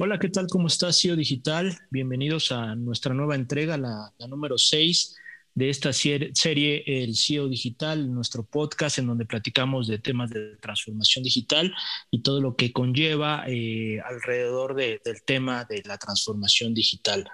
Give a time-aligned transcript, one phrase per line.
[0.00, 0.48] Hola, ¿qué tal?
[0.48, 1.78] ¿Cómo estás, CEO Digital?
[1.88, 5.14] Bienvenidos a nuestra nueva entrega, la, número 6
[5.54, 11.22] de esta serie, el CEO Digital, nuestro podcast en donde platicamos de temas de transformación
[11.22, 11.72] digital
[12.10, 17.30] y todo lo que conlleva eh, alrededor del tema de la transformación digital.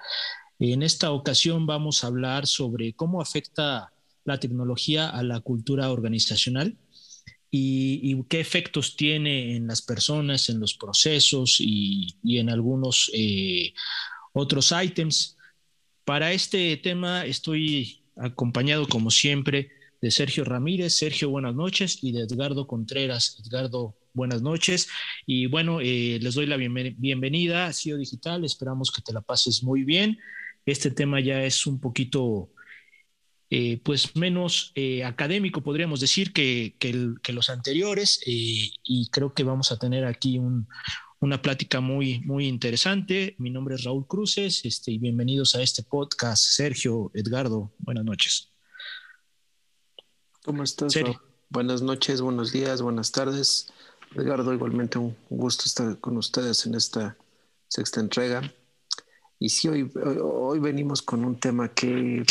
[0.59, 3.91] En esta ocasión vamos a hablar sobre cómo afecta
[4.23, 6.77] la tecnología a la cultura organizacional
[7.51, 13.73] y, qué efectos tiene en las personas, en los procesos y, en algunos eh,
[14.31, 15.37] otros ítems.
[16.05, 19.69] Para este tema estoy acompañado, como siempre,
[20.01, 20.95] de Sergio Ramírez.
[20.95, 21.99] Sergio, buenas noches.
[22.01, 23.37] Y de Edgardo Contreras.
[23.45, 24.87] Edgardo, buenas noches.
[25.25, 28.45] Y bueno, eh, les doy la bienvenida a CIO Digital.
[28.45, 30.17] Esperamos que te la pases muy bien.
[30.65, 32.49] Este tema ya es un poquito
[33.53, 36.73] eh, pues menos eh, académico, podríamos decir, que,
[37.33, 40.39] los anteriores, eh, y creo que vamos a tener aquí
[41.19, 43.35] una plática muy, muy interesante.
[43.39, 46.41] Mi nombre es Raúl Cruces este, y bienvenidos a este podcast.
[46.41, 48.53] Sergio, Edgardo, buenas noches.
[50.45, 50.93] ¿Cómo estás?
[51.49, 53.67] Buenas noches, buenos días, buenas tardes.
[54.15, 57.17] Edgardo, igualmente un gusto estar con ustedes en esta
[57.67, 58.49] sexta entrega.
[59.39, 59.91] Y sí, hoy,
[60.23, 62.23] hoy venimos con un tema que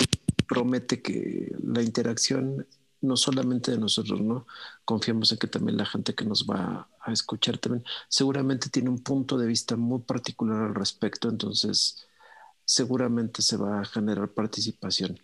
[0.50, 2.66] promete que la interacción
[3.02, 4.48] no solamente de nosotros, ¿no?
[4.84, 8.98] Confiamos en que también la gente que nos va a escuchar también seguramente tiene un
[8.98, 12.04] punto de vista muy particular al respecto, entonces
[12.64, 15.20] seguramente se va a generar participación.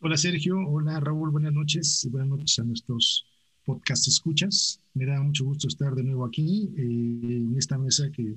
[0.00, 3.26] Hola Sergio, hola Raúl, buenas noches, buenas noches a nuestros
[3.64, 4.78] podcast escuchas.
[4.92, 8.34] Me da mucho gusto estar de nuevo aquí eh, en esta mesa que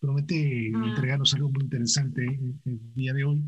[0.00, 0.88] promete ah.
[0.88, 2.24] entregarnos algo muy interesante
[2.64, 3.44] el día de hoy.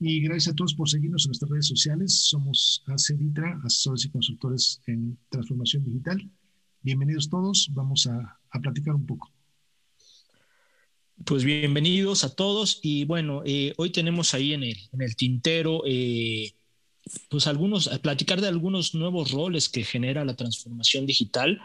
[0.00, 2.12] Y gracias a todos por seguirnos en nuestras redes sociales.
[2.14, 6.30] Somos ACEDITRA, asesores y consultores en transformación digital.
[6.82, 7.68] Bienvenidos todos.
[7.72, 9.32] Vamos a, platicar un poco.
[11.24, 12.80] Pues bienvenidos a todos.
[12.82, 16.54] Y bueno, eh, hoy tenemos ahí en el, en el tintero, eh,
[17.28, 21.60] pues algunos, a platicar de algunos nuevos roles que genera la transformación digital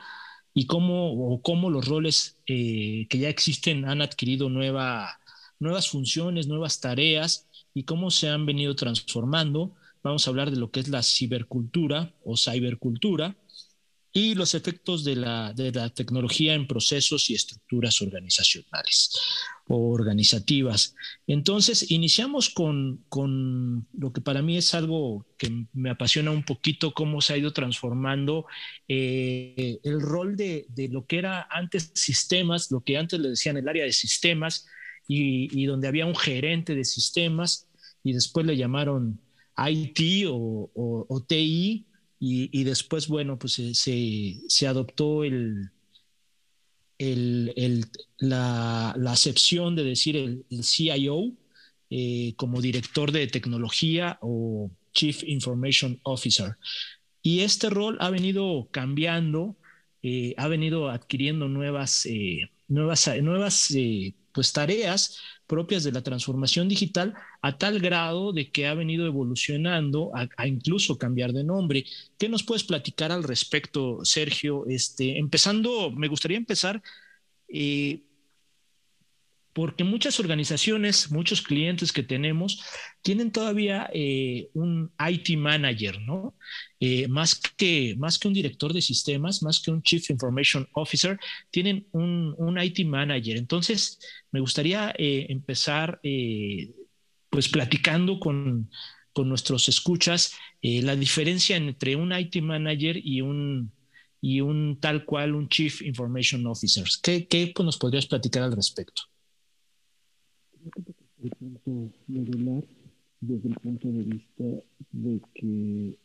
[0.54, 5.20] y cómo, o cómo los roles eh, que ya existen han adquirido nueva,
[5.60, 7.49] nuevas funciones, nuevas tareas
[7.80, 9.74] y cómo se han venido transformando.
[10.04, 13.38] Vamos a hablar de lo que es la cibercultura o cibercultura
[14.12, 19.14] y los efectos de la, de la tecnología en procesos y estructuras organizacionales
[19.70, 20.94] o organizativas.
[21.26, 26.94] Entonces, iniciamos con, con, lo que para mí es algo que me apasiona un poquito,
[26.94, 28.46] cómo se ha ido transformando
[28.90, 33.56] eh, el rol de, de, lo que era antes sistemas, lo que antes le decían
[33.56, 34.66] el área de sistemas,
[35.12, 37.68] y, donde había un gerente de sistemas
[38.04, 39.20] y después le llamaron
[39.58, 41.86] IT o, TI
[42.20, 45.72] y, después, bueno, pues se, adoptó el,
[48.18, 51.34] la, acepción de decir el, CIO
[51.90, 56.58] eh, como director de tecnología o Chief Information Officer.
[57.22, 59.58] Y este rol ha venido cambiando,
[60.04, 63.74] eh, ha venido adquiriendo nuevas, eh, nuevas, nuevas
[64.40, 70.14] pues tareas propias de la transformación digital a tal grado de que ha venido evolucionando
[70.16, 71.84] a, incluso cambiar de nombre.
[72.18, 74.66] ¿Qué nos puedes platicar al respecto, Sergio?
[74.70, 76.82] Este, empezando, me gustaría empezar
[77.50, 78.00] eh,
[79.60, 82.64] porque muchas organizaciones, muchos clientes que tenemos
[83.02, 86.34] tienen todavía eh, un IT manager, ¿no?
[86.80, 91.20] Eh, más, que, más que un director de sistemas, más que un Chief Information Officer,
[91.52, 93.36] tienen un, IT manager.
[93.36, 94.00] Entonces,
[94.32, 96.00] me gustaría eh, empezar
[97.30, 98.72] pues platicando con,
[99.12, 103.74] con nuestros escuchas la diferencia entre un IT manager y un,
[104.22, 106.86] y un tal cual, un Chief Information Officer.
[107.04, 109.02] ¿Qué, qué nos podrías platicar al respecto?
[111.22, 112.64] El punto modular
[113.22, 114.44] desde el punto de vista
[114.92, 115.98] de que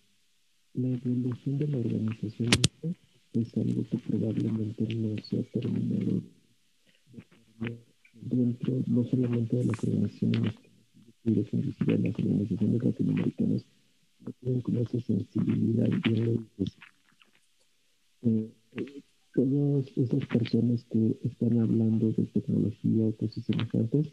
[0.75, 2.51] la evolución de la organización
[3.33, 6.23] es algo que probablemente no se ha terminado
[8.21, 10.55] dentro no solamente de las organizaciones
[11.25, 13.67] inclusive de las organizaciones latinoamericanas
[14.21, 16.49] no tienen como esa sensibilidad bien
[18.23, 19.03] eh, eh,
[19.35, 24.13] todas esas personas que están hablando de tecnología o cosas semejantes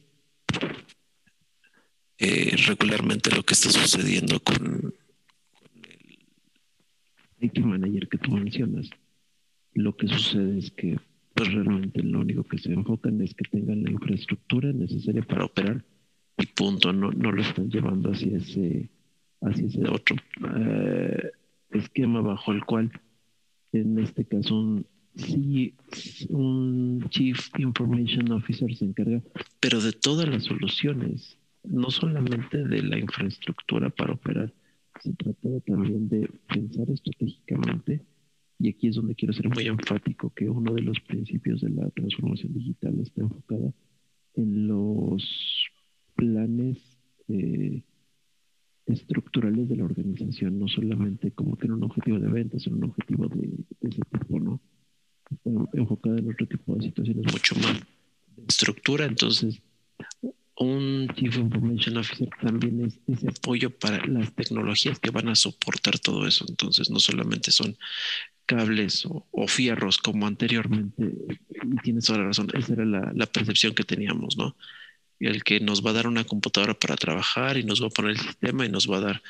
[2.67, 4.93] regularmente lo que está sucediendo con,
[7.39, 8.89] el IT manager que tú mencionas,
[9.73, 10.99] lo que sucede es que
[11.33, 15.83] pues realmente lo único que se enfocan es que tengan la infraestructura necesaria para operar
[16.37, 18.89] y punto, no, no lo están llevando hacia ese,
[19.41, 20.17] ese otro
[20.57, 21.31] eh,
[21.71, 22.91] esquema bajo el cual
[23.71, 24.85] en este caso un
[25.15, 25.73] sí
[26.29, 29.21] un Chief Information Officer se encarga,
[29.59, 34.53] pero de todas las soluciones, no solamente de la infraestructura para operar,
[34.99, 38.01] se trataba también de pensar estratégicamente,
[38.59, 41.89] y aquí es donde quiero ser muy enfático, que uno de los principios de la
[41.89, 43.73] transformación digital está enfocada
[44.35, 45.23] en los
[46.15, 46.77] planes
[47.27, 47.81] eh,
[48.85, 53.27] estructurales de la organización, no solamente como que un objetivo de ventas, sino un objetivo
[53.27, 53.49] de,
[53.81, 54.59] ese tipo, ¿no?
[55.29, 57.79] Está enfocada en otro tipo de situaciones mucho más
[58.35, 59.61] de estructura, entonces
[60.57, 65.99] un Chief Information Officer también es ese apoyo para las tecnologías que van a soportar
[65.99, 66.45] todo eso.
[66.47, 67.77] Entonces, no solamente son
[68.45, 71.03] cables o, fierros como anteriormente,
[71.49, 74.57] y tienes toda la razón, esa era la, la, percepción que teníamos, ¿no?
[75.19, 78.11] El que nos va a dar una computadora para trabajar y nos va a poner
[78.11, 79.21] el sistema y nos va a dar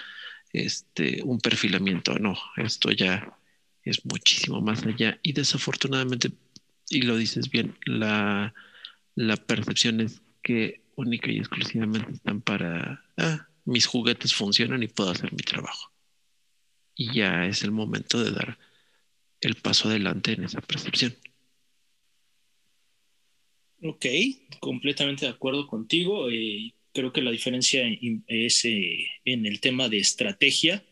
[0.54, 2.18] este, un perfilamiento.
[2.18, 3.38] No, esto ya
[3.84, 5.20] es muchísimo más allá.
[5.22, 6.32] Y desafortunadamente,
[6.90, 8.54] y lo dices bien, la,
[9.16, 15.12] la percepción es que única y exclusivamente están para, ah, mis juguetes funcionan y puedo
[15.12, 15.92] hacer mi trabajo.
[16.96, 18.58] Y ya es el momento de dar
[19.42, 21.16] el paso adelante en esa percepción.
[23.84, 24.06] Ok,
[24.60, 26.30] completamente de acuerdo contigo.
[26.30, 27.84] Eh, creo que la diferencia
[28.28, 30.86] es eh, en el tema de estrategia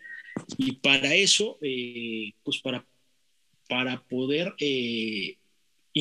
[0.58, 2.86] y para eso, eh, pues para,
[3.68, 4.56] para poder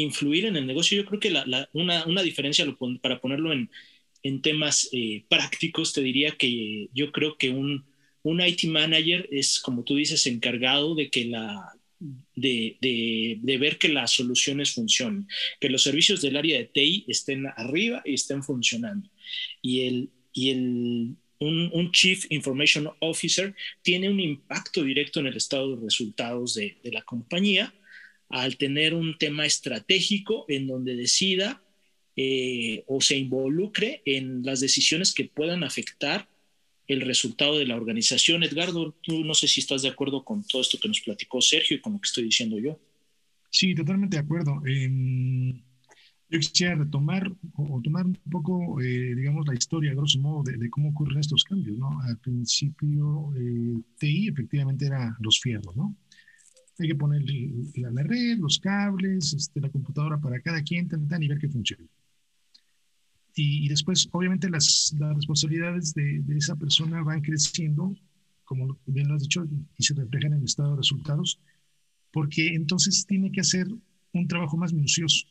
[0.01, 1.35] influir en el negocio, yo creo que
[1.73, 2.65] una, diferencia,
[3.01, 3.71] para ponerlo en,
[4.43, 4.91] temas
[5.29, 7.87] prácticos, te diría que yo creo que un,
[8.23, 11.79] un IT manager es, como tú dices, encargado de que la,
[12.35, 15.27] de, ver que las soluciones funcionen,
[15.61, 19.11] que los servicios del área de TI estén arriba y estén funcionando.
[19.63, 25.77] Y, el, y el, un, Chief Information Officer tiene un impacto directo en el estado
[25.77, 27.75] de resultados de, la compañía
[28.29, 31.63] al tener un tema estratégico en donde decida
[32.17, 36.29] eh, o se involucre en las decisiones que puedan afectar
[36.89, 38.43] el resultado de la organización.
[38.43, 41.77] Edgardo, tú no sé si estás de acuerdo con todo esto que nos platicó Sergio
[41.77, 42.81] y con lo que estoy diciendo yo.
[43.51, 44.61] Sí, totalmente de acuerdo.
[46.31, 50.91] yo quisiera retomar o, tomar un poco, eh, digamos, la historia, grosso modo, de, cómo
[50.91, 52.01] ocurren estos cambios, ¿no?
[52.01, 55.97] Al principio, eh, TI efectivamente era los fierros, ¿no?
[56.79, 57.23] Hay que poner
[57.75, 61.89] la, red, los cables, este, la computadora para cada quien, tan, y ver que funcione
[63.41, 67.95] y, después, obviamente, las, responsabilidades de, esa persona van creciendo,
[68.45, 69.47] como bien lo has dicho,
[69.77, 71.39] y se reflejan en el estado de resultados,
[72.13, 73.67] porque entonces tiene que hacer
[74.13, 75.27] un trabajo más minucioso,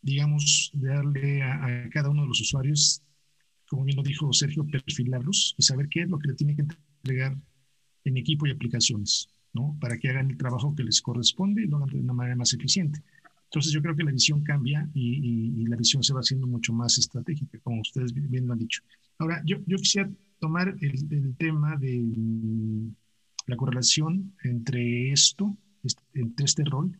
[0.00, 3.02] digamos, de darle a, cada uno de los usuarios,
[3.68, 6.62] como bien lo dijo Sergio, perfilarlos y saber qué es lo que le tiene que
[6.62, 7.36] entregar
[8.04, 9.76] en equipo y aplicaciones, ¿no?
[9.80, 13.02] Para que hagan el trabajo que les corresponde de una manera más eficiente.
[13.52, 16.96] Entonces yo creo que la visión cambia y, la visión se va haciendo mucho más
[16.96, 18.82] estratégica, como ustedes bien lo han dicho.
[19.18, 22.02] Ahora, yo, yo quisiera tomar el, tema de
[23.46, 25.54] la correlación entre esto,
[26.14, 26.98] entre este rol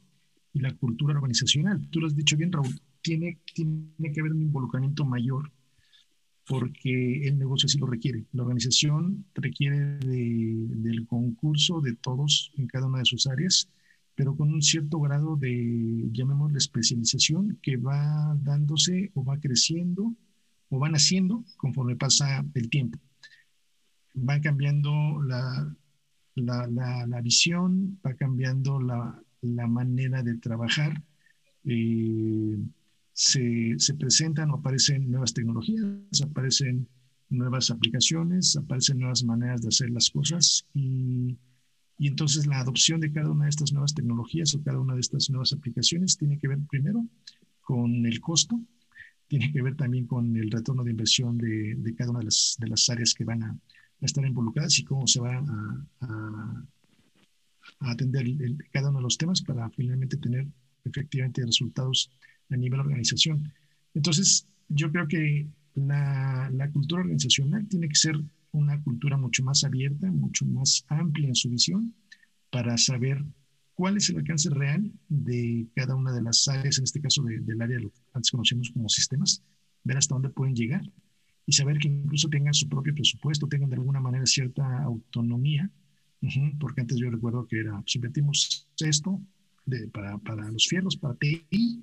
[0.52, 1.88] y la cultura organizacional.
[1.88, 5.50] Tú lo has dicho bien, Raúl, tiene, tiene que haber un involucramiento mayor
[6.46, 8.24] porque el negocio así lo requiere.
[8.32, 13.68] La organización requiere del concurso de todos en cada una de sus áreas
[14.14, 20.14] pero con un cierto grado de, llamémosle, especialización que va dándose o va creciendo
[20.68, 22.99] o van haciendo conforme pasa el tiempo.
[24.16, 25.75] Va cambiando la,
[26.34, 26.66] la,
[27.06, 29.22] la, visión, va cambiando la,
[29.66, 31.02] manera de trabajar,
[31.64, 32.58] eh,
[33.23, 36.88] se, se, presentan o aparecen nuevas tecnologías, aparecen
[37.29, 41.38] nuevas aplicaciones, aparecen nuevas maneras de hacer las cosas y
[41.99, 45.31] entonces la adopción de cada una de estas nuevas tecnologías o cada una de estas
[45.31, 47.07] nuevas aplicaciones tiene que ver primero
[47.61, 48.61] con el costo,
[49.29, 53.14] tiene que ver también con el retorno de inversión de, cada una de las, áreas
[53.14, 53.57] que van a,
[54.00, 55.45] estar involucradas y cómo se va
[56.00, 56.64] a,
[57.79, 58.26] atender
[58.73, 60.49] cada uno de los temas para finalmente tener
[60.85, 62.11] efectivamente resultados
[62.54, 63.52] a nivel organización.
[63.94, 68.21] Entonces, yo creo que la, la cultura organizacional tiene que ser
[68.52, 71.94] una cultura mucho más abierta, mucho más amplia en su visión,
[72.50, 73.25] para saber
[73.75, 77.62] cuál es el alcance real de cada una de las áreas, en este caso del
[77.62, 79.42] área de lo que antes conocemos como sistemas,
[79.85, 80.82] ver hasta dónde pueden llegar
[81.47, 85.71] y saber que incluso tengan su propio presupuesto, tengan de alguna manera cierta autonomía,
[86.61, 89.21] porque antes yo recuerdo que era, pues invertimos esto
[89.66, 91.82] de, para, para, los fierros, para TI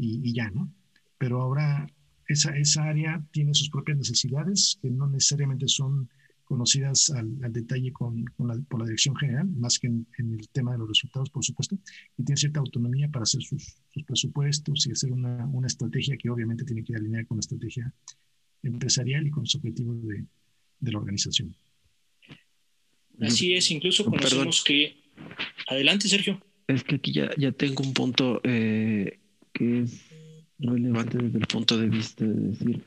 [0.00, 0.72] y, y ya, ¿no?
[1.18, 1.86] Pero ahora
[2.26, 6.08] esa, esa área tiene sus propias necesidades, que no necesariamente son
[6.44, 10.78] conocidas al, detalle con, la, por la dirección general, más que en, el tema de
[10.78, 11.78] los resultados, por supuesto,
[12.18, 16.64] y tiene cierta autonomía para hacer sus, presupuestos y hacer una, una, estrategia que obviamente
[16.64, 17.94] tiene que alinear con la estrategia
[18.64, 20.26] empresarial y con los objetivos de,
[20.80, 21.54] de la organización.
[23.20, 24.96] Así es, incluso conocemos que...
[25.68, 26.40] Adelante, Sergio.
[26.66, 29.19] Es que aquí ya, ya tengo un punto eh,
[29.60, 30.06] que es
[30.58, 32.82] relevante desde el punto de vista de decir,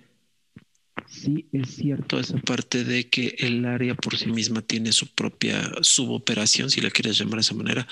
[1.08, 5.72] Sí, es cierto esa parte de que el área por sí misma tiene su propia
[5.82, 7.88] suboperación, si la quieres llamar de esa manera.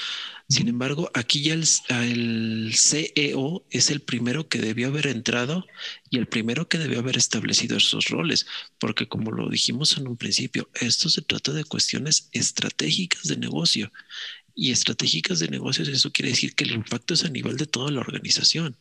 [0.48, 5.66] Sin embargo, aquí ya el, CEO es el primero que debió haber entrado
[6.10, 8.48] y el primero que debió haber establecido esos roles,
[8.80, 13.92] porque como lo dijimos en un principio, esto se trata de cuestiones estratégicas de negocio
[14.56, 17.92] y estratégicas de negocios, eso quiere decir que el impacto es a nivel de toda
[17.92, 18.78] la organización.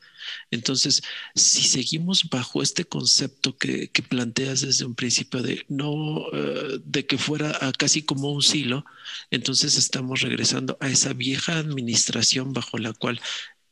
[0.50, 1.02] Entonces,
[1.34, 7.06] si seguimos bajo este concepto que, que planteas desde un principio de no, eh, de
[7.06, 8.84] que fuera casi como un silo,
[9.30, 13.20] entonces estamos regresando a esa vieja administración bajo la cual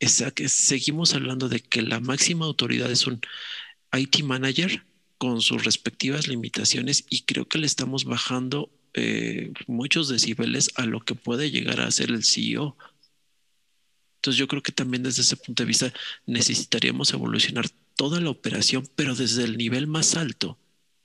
[0.01, 3.21] esa, que seguimos hablando de que la máxima autoridad es un
[3.93, 4.85] IT manager
[5.19, 11.01] con sus respectivas limitaciones y creo que le estamos bajando eh, muchos decibeles a lo
[11.01, 12.77] que puede llegar a ser el CEO.
[14.17, 15.93] Entonces yo creo que también desde ese punto de vista
[16.27, 20.59] necesitaríamos evolucionar toda la operación, pero desde el nivel más alto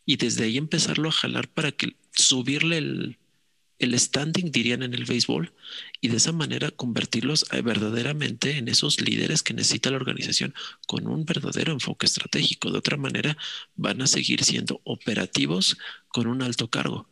[0.05, 3.17] y desde ahí empezarlo a jalar para que subirle el,
[3.79, 5.53] el standing, dirían en el béisbol,
[6.01, 10.53] y de esa manera convertirlos eh, verdaderamente en esos líderes que necesita la organización
[10.87, 12.71] con un verdadero enfoque estratégico.
[12.71, 13.37] De otra manera,
[13.75, 15.77] van a seguir siendo operativos
[16.09, 17.07] con un alto cargo.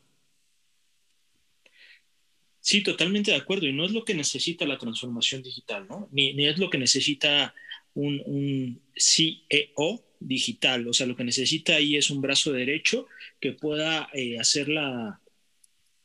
[2.62, 3.68] Sí, totalmente de acuerdo.
[3.68, 6.08] Y no es lo que necesita la transformación digital, ¿no?
[6.12, 7.56] Ni, es lo que necesita
[7.96, 10.88] un, CEO digital.
[10.88, 13.08] O sea, lo que necesita ahí es un brazo derecho
[13.40, 15.20] que pueda eh, hacer la,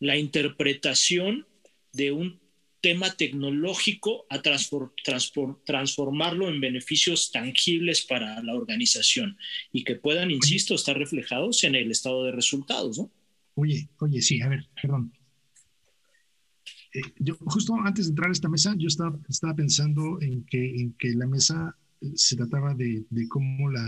[0.00, 1.46] interpretación
[1.92, 2.40] de un
[2.80, 9.36] tema tecnológico a transformarlo en beneficios tangibles para la organización
[9.72, 13.10] y que puedan, insisto, estar reflejados en el estado de resultados, ¿no?
[13.56, 15.12] Oye, oye, sí, a ver, perdón.
[16.96, 20.80] Eh, yo justo antes de entrar a esta mesa, yo estaba, estaba pensando en que,
[20.80, 23.84] en que la mesa eh, se trataba de, de cómo la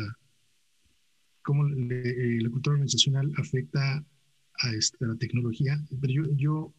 [1.43, 4.05] cómo la cultura organizacional afecta
[4.61, 6.75] a esta, tecnología, pero yo, yo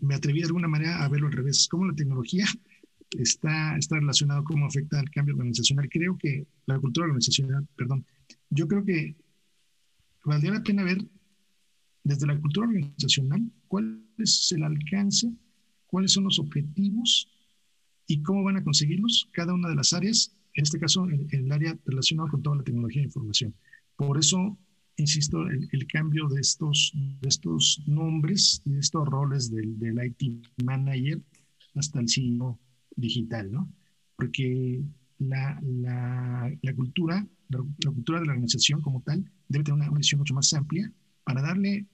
[0.00, 2.46] me atreví de alguna manera a verlo al revés, cómo la tecnología
[3.10, 5.86] está, está relacionado, cómo afecta al cambio organizacional.
[5.90, 8.06] Creo que la cultura organizacional, perdón,
[8.48, 9.16] yo creo que
[10.24, 11.04] valdría la pena ver
[12.04, 15.32] desde la cultura organizacional cuál es el alcance,
[15.86, 17.28] cuáles son los objetivos
[18.06, 21.52] y cómo van a conseguirlos cada una de las áreas, en este caso en, el
[21.52, 23.54] área relacionada con toda la tecnología de información.
[23.96, 24.58] Por eso,
[24.96, 30.46] insisto, el, cambio de estos, de estos nombres y de estos roles del, del IT
[30.64, 31.20] manager
[31.74, 32.58] hasta el CEO
[32.96, 33.70] digital, ¿no?
[34.16, 34.82] Porque
[35.18, 37.58] la, la, la cultura, la,
[37.92, 40.90] cultura de la organización como tal debe tener una visión mucho más amplia
[41.24, 41.86] para darle la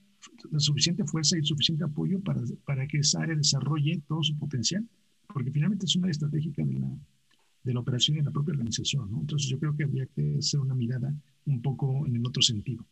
[0.57, 4.87] suficiente fuerza y suficiente apoyo para, para que esa área desarrolle todo su potencial,
[5.27, 6.89] porque finalmente es una estratégica de la,
[7.63, 9.11] de la operación y de la propia organización.
[9.11, 9.21] ¿no?
[9.21, 11.13] Entonces yo creo que habría que hacer una mirada
[11.45, 12.85] un poco en el otro sentido.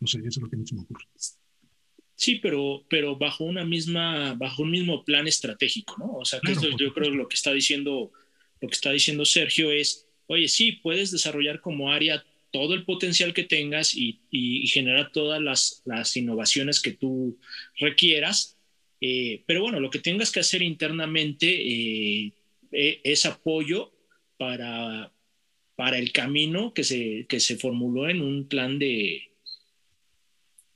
[0.00, 1.04] No sé, eso es lo que a mí se me ocurre.
[2.16, 6.12] Sí, pero, pero bajo una misma, bajo un mismo plan estratégico, ¿no?
[6.12, 8.12] O sea, que esto, yo creo que lo que está diciendo,
[8.60, 13.34] lo que está diciendo Sergio es, oye, sí, puedes desarrollar como área todo el potencial
[13.34, 14.20] que tengas y,
[14.68, 17.36] generar todas las, innovaciones que tú
[17.80, 18.56] requieras.
[19.00, 22.32] Eh, pero bueno, lo que tengas que hacer internamente eh,
[22.70, 23.92] e, es apoyo
[24.38, 25.12] para,
[25.74, 29.32] para el camino que se, que se formuló en un plan de,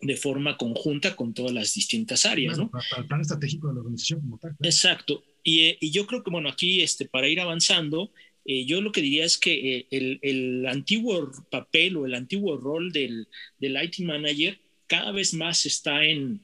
[0.00, 2.58] de forma conjunta con todas las distintas áreas.
[2.58, 2.72] ¿no?
[2.72, 4.56] Para, el plan estratégico de la organización como tal.
[4.64, 5.22] Exacto.
[5.44, 8.10] Y, y, yo creo que, bueno, aquí este, para ir avanzando,
[8.50, 12.90] eh, yo lo que diría es que eh, el, antiguo papel o el antiguo rol
[12.90, 13.28] del,
[13.60, 16.40] IT manager cada vez más está en,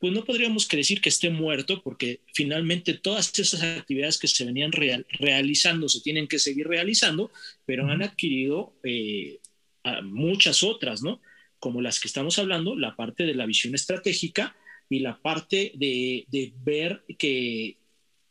[0.00, 4.72] pues no podríamos decir que esté muerto, porque finalmente todas esas actividades que se venían
[4.72, 7.30] realizando se tienen que seguir realizando,
[7.66, 9.38] pero han adquirido eh,
[10.04, 11.20] muchas otras, ¿no?
[11.58, 14.56] Como las que estamos hablando, la parte de la visión estratégica
[14.88, 17.76] y la parte de, de ver que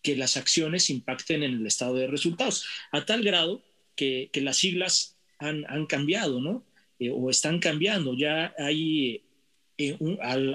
[0.06, 3.64] que las acciones impacten en el estado de resultados, a tal grado
[3.96, 6.64] que, las siglas han, cambiado, ¿no?
[7.00, 8.16] Eh, o están cambiando.
[8.16, 9.24] Ya hay
[9.80, 9.98] eh,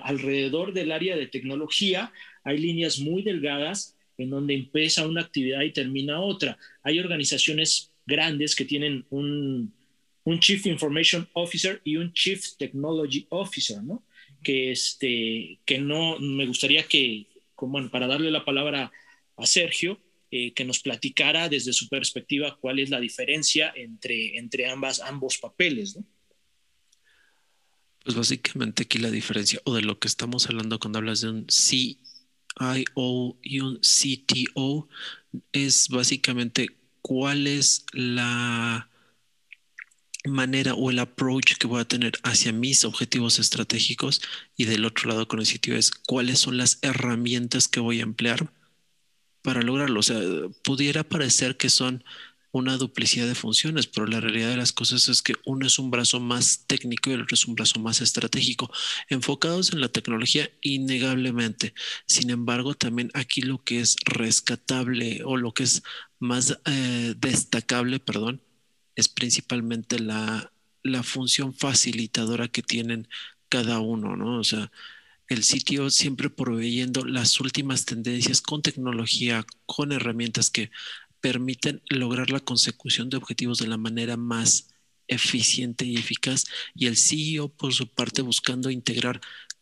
[0.04, 2.12] alrededor del área de tecnología,
[2.44, 6.56] hay líneas muy delgadas en donde empieza una actividad y termina otra.
[6.84, 9.74] Hay organizaciones grandes que tienen un,
[10.22, 14.04] un Chief Information Officer y un Chief Technology Officer, ¿no?
[14.44, 17.26] que, este, que no, me gustaría que,
[17.56, 18.92] como, para darle la palabra a
[19.46, 25.00] Sergio, eh, que nos platicara desde su perspectiva cuál es la diferencia entre, entre ambas,
[25.00, 26.04] ambos papeles, ¿no?
[28.04, 31.46] Pues básicamente aquí la diferencia, o de lo que estamos hablando cuando hablas de un
[31.48, 31.98] CIO
[33.42, 34.88] y un CTO,
[35.52, 36.68] es básicamente
[37.02, 38.88] cuál es la
[40.24, 44.20] manera o el approach que voy a tener hacia mis objetivos estratégicos
[44.56, 48.04] y del otro lado con el sitio es cuáles son las herramientas que voy a
[48.04, 48.52] emplear
[49.42, 50.00] para lograrlo.
[50.00, 50.20] O sea,
[50.62, 52.04] pudiera parecer que son
[52.52, 55.90] una duplicidad de funciones, pero la realidad de las cosas es que uno es un
[55.90, 58.70] brazo más técnico y el otro es un brazo más estratégico,
[59.08, 61.74] enfocados en la tecnología innegablemente.
[62.06, 65.82] Sin embargo, también aquí lo que es rescatable o lo que es
[66.18, 68.42] más eh, destacable, perdón,
[68.96, 73.08] es principalmente la, la función facilitadora que tienen
[73.48, 74.38] cada uno, ¿no?
[74.38, 74.70] O sea,
[75.30, 80.72] el sitio siempre proveyendo las últimas tendencias con tecnología, con herramientas que
[81.20, 84.70] permiten lograr la consecución de objetivos de la manera más
[85.06, 86.46] eficiente y eficaz.
[86.74, 89.20] Y el CEO por su parte buscando integrar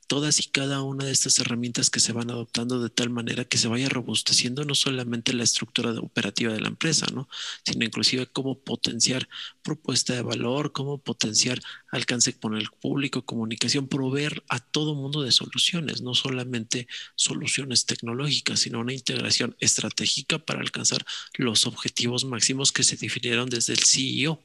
[0.08, 3.58] todas y cada una de estas herramientas que se van adoptando de tal manera que
[3.58, 7.28] se vaya robusteciendo no solamente la estructura operativa de la empresa, ¿no?
[7.62, 9.28] sino inclusive cómo potenciar
[9.62, 11.60] propuesta de valor, cómo potenciar
[11.92, 18.60] alcance con el público, comunicación, proveer a todo mundo de soluciones, no solamente soluciones tecnológicas,
[18.60, 24.40] sino una integración estratégica para alcanzar los objetivos máximos que se definieron desde el CEO.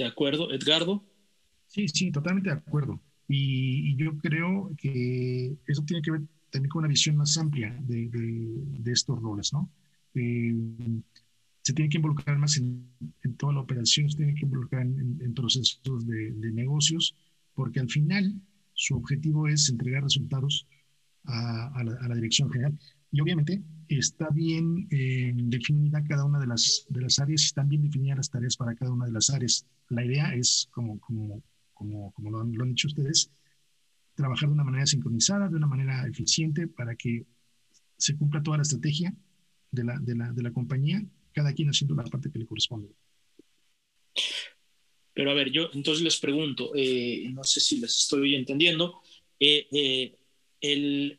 [0.00, 1.04] ¿De acuerdo, Edgardo?
[1.66, 2.98] Sí, sí, totalmente de acuerdo.
[3.28, 8.08] Y, yo creo que eso tiene que ver también con una visión más amplia de,
[8.86, 9.70] estos roles, ¿no?
[10.14, 10.54] Eh,
[11.60, 12.88] se tiene que involucrar más en,
[13.22, 17.14] en, toda la operación, se tiene que involucrar en, procesos de, negocios,
[17.54, 18.40] porque al final
[18.72, 20.66] su objetivo es entregar resultados
[21.24, 22.78] a la, dirección general.
[23.12, 27.82] Y obviamente está bien eh, definida cada una de las, de las áreas están bien
[27.82, 29.66] definidas las tareas para cada una de las áreas.
[29.88, 31.42] La idea es, como, como,
[31.74, 33.30] como, como lo, han, dicho ustedes,
[34.14, 37.26] trabajar de una manera sincronizada, de una manera eficiente para que
[37.96, 39.12] se cumpla toda la estrategia
[39.72, 42.90] de la, de la, de la compañía, cada quien haciendo la parte que le corresponde.
[45.12, 49.00] Pero a ver, yo entonces les pregunto, eh, no sé si les estoy entendiendo,
[49.40, 50.16] eh,
[50.60, 51.18] el,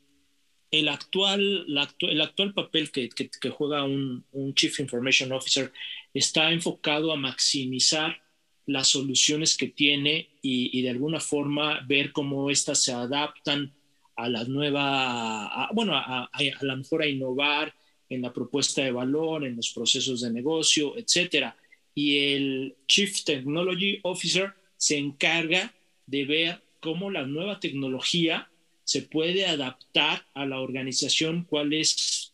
[0.72, 1.66] el actual,
[2.00, 3.10] el actual papel que,
[3.50, 5.72] juega un, Chief Information Officer
[6.14, 8.22] está enfocado a maximizar
[8.66, 13.74] las soluciones que tiene y, de alguna forma ver cómo éstas se adaptan
[14.16, 17.74] a la nueva, bueno, a, a, a lo mejor a innovar
[18.08, 21.56] en la propuesta de valor, en los procesos de negocio, etcétera.
[21.94, 25.74] Y el Chief Technology Officer se encarga
[26.06, 28.51] de ver cómo la nueva tecnología
[28.92, 32.34] se puede adaptar a la organización, cuál es,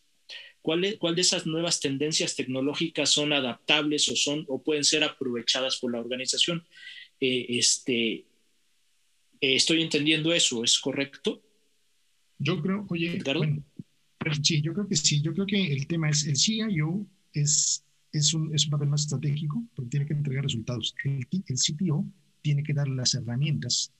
[0.60, 5.78] cuál, cuál de esas nuevas tendencias tecnológicas son adaptables o, son, o pueden ser aprovechadas
[5.78, 6.66] por la organización.
[7.20, 8.24] Eh, este, eh,
[9.40, 11.40] estoy entendiendo eso, ¿es correcto?
[12.40, 13.62] Yo creo, oye, bueno,
[14.42, 18.34] sí, yo creo que sí, yo creo que el tema es el CIO es, es,
[18.34, 20.92] un, es un papel más estratégico porque tiene que entregar resultados.
[21.04, 22.04] El, el CTO
[22.42, 23.92] tiene que dar las herramientas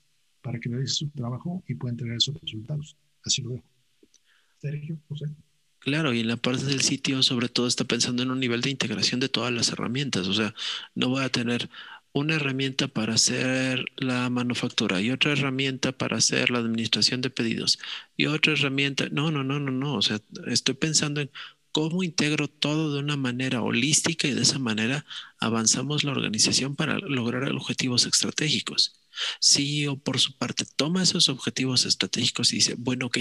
[0.42, 2.96] para que realice su trabajo y pueda entregar esos resultados.
[3.24, 3.64] Así lo veo.
[4.58, 5.26] Sergio, José.
[5.80, 8.70] Claro, y en la parte del sitio sobre todo está pensando en un nivel de
[8.70, 10.26] integración de todas las herramientas.
[10.26, 10.54] O sea,
[10.94, 11.70] no voy a tener
[12.12, 17.78] una herramienta para hacer la manufactura y otra herramienta para hacer la administración de pedidos
[18.16, 19.08] y otra herramienta.
[19.10, 19.94] No, no, no, no, no.
[19.94, 21.30] O sea, estoy pensando en
[21.72, 25.06] cómo integro todo de una manera holística y de esa manera
[25.38, 29.00] avanzamos la organización para lograr objetivos estratégicos.
[29.40, 33.18] CEO por su parte toma esos objetivos estratégicos y dice, bueno, ok,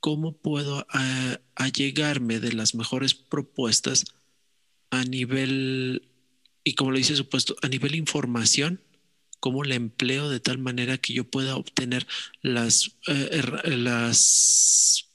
[0.00, 4.04] ¿cómo puedo uh, allegarme de las mejores propuestas
[4.90, 6.08] a nivel,
[6.64, 8.80] y como lo dice supuesto, a nivel información?
[9.40, 12.06] ¿Cómo la empleo de tal manera que yo pueda obtener
[12.42, 15.08] las, uh, las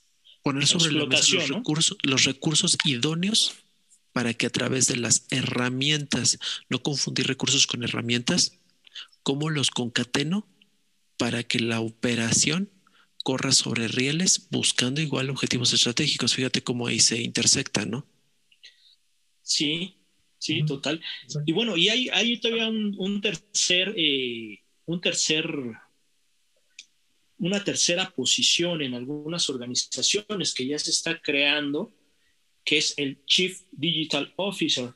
[0.44, 1.58] poner sobre la mesa los, ¿no?
[1.58, 3.56] recursos, los recursos idóneos
[4.14, 6.40] para que a través de las herramientas,
[6.70, 8.54] no confundir recursos con herramientas,
[9.28, 10.48] cómo los concateno
[11.18, 12.72] para que la operación
[13.26, 16.34] corra sobre rieles buscando igual objetivos estratégicos.
[16.34, 18.08] Fíjate cómo ahí se intersecta, ¿no?
[19.42, 19.98] Sí,
[20.38, 21.02] sí, total.
[21.46, 25.46] Y bueno, y hay, hay todavía un, un tercer, eh, un tercer,
[27.38, 31.94] una tercera posición en algunas organizaciones que ya se está creando,
[32.64, 34.94] que es el Chief Digital Officer,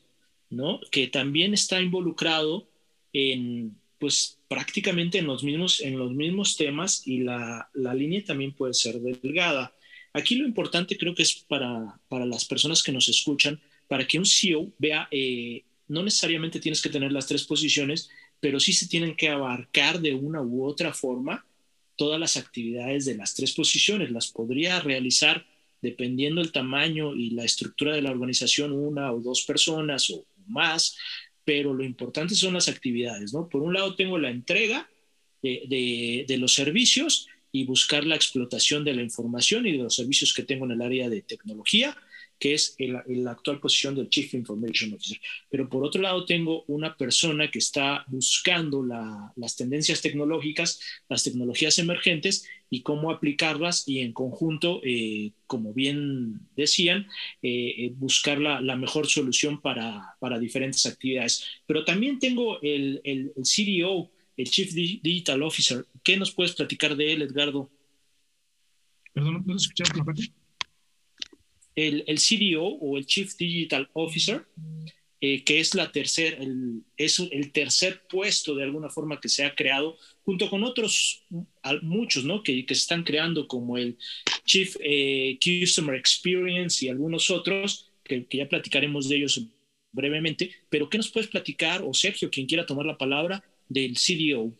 [0.50, 0.80] ¿no?
[0.90, 2.70] Que también está involucrado
[3.12, 8.52] en pues prácticamente en los mismos, en los mismos temas y la, la línea también
[8.52, 9.74] puede ser delgada.
[10.12, 14.18] Aquí lo importante creo que es para, para las personas que nos escuchan, para que
[14.18, 18.10] un CEO vea, eh, no necesariamente tienes que tener las tres posiciones,
[18.40, 21.46] pero sí se tienen que abarcar de una u otra forma
[21.96, 24.10] todas las actividades de las tres posiciones.
[24.10, 25.46] Las podría realizar
[25.80, 30.98] dependiendo el tamaño y la estructura de la organización, una o dos personas o más,
[31.44, 33.50] pero lo importante son las actividades, ¿no?
[33.50, 34.90] Por un lado tengo la entrega
[35.42, 40.34] de, de, los servicios y buscar la explotación de la información y de los servicios
[40.34, 41.98] que tengo en el área de tecnología
[42.42, 45.20] que es la actual posición del Chief Information Officer.
[45.48, 48.84] Pero por otro lado, tengo una persona que está buscando
[49.36, 56.40] las tendencias tecnológicas, las tecnologías emergentes y cómo aplicarlas y en conjunto, eh, como bien
[56.56, 57.06] decían,
[57.44, 61.46] eh, eh, buscar la, mejor solución para, diferentes actividades.
[61.68, 65.86] Pero también tengo el, el, el CDO, el Chief Digital Officer.
[66.04, 67.70] ¿Qué nos puedes platicar de él, Edgardo?
[69.14, 70.41] Perdón, ¿no escuchaste la parte?
[71.88, 74.46] El, CDO o el Chief Digital Officer,
[75.20, 79.44] eh, que es, la tercer, el, es el tercer puesto de alguna forma que se
[79.44, 81.24] ha creado, junto con otros,
[81.82, 82.44] muchos, ¿no?
[82.44, 83.98] Que, que se están creando, como el
[84.46, 89.42] Chief eh, Customer Experience y algunos otros, que, que, ya platicaremos de ellos
[89.92, 90.52] brevemente.
[90.70, 94.52] Pero, ¿qué nos puedes platicar, o Sergio, quien quiera tomar la palabra, del CDO?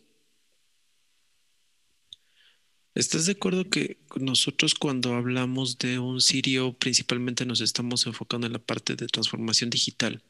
[2.94, 8.52] ¿Estás de acuerdo que nosotros cuando hablamos de un Sirio principalmente nos estamos enfocando en
[8.52, 10.22] la parte de transformación digital?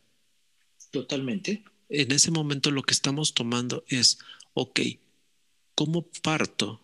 [0.92, 1.64] Totalmente.
[1.88, 4.18] En ese momento lo que estamos tomando es,
[4.54, 4.80] ok,
[5.74, 6.80] ¿cómo parto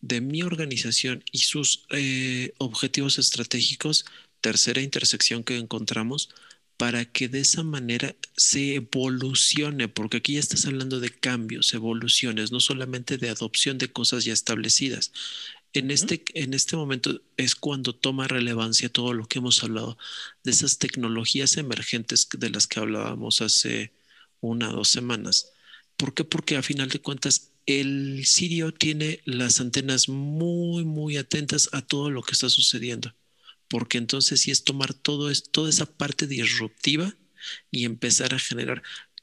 [0.00, 4.06] de mi organización y sus eh, objetivos estratégicos?
[4.40, 6.30] Tercera intersección que encontramos
[6.76, 12.52] para que de esa manera se evolucione, porque aquí ya estás hablando de cambios, evoluciones,
[12.52, 15.12] no solamente de adopción de cosas ya establecidas.
[15.74, 19.96] En, este, en este momento es cuando toma relevancia todo lo que hemos hablado
[20.44, 23.92] de esas tecnologías emergentes de las que hablábamos hace
[24.40, 25.52] una o dos semanas.
[25.96, 26.24] ¿Por qué?
[26.24, 32.10] Porque a final de cuentas el sirio tiene las antenas muy, muy atentas a todo
[32.10, 33.14] lo que está sucediendo
[33.72, 37.16] porque entonces sí es tomar todo toda esa parte disruptiva
[37.70, 38.82] y empezar a generar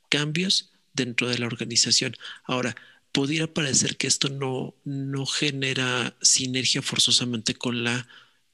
[0.10, 2.16] cambios dentro de la organización.
[2.46, 2.76] Ahora,
[3.12, 8.08] pudiera parecer que esto no, no genera sinergia forzosamente con la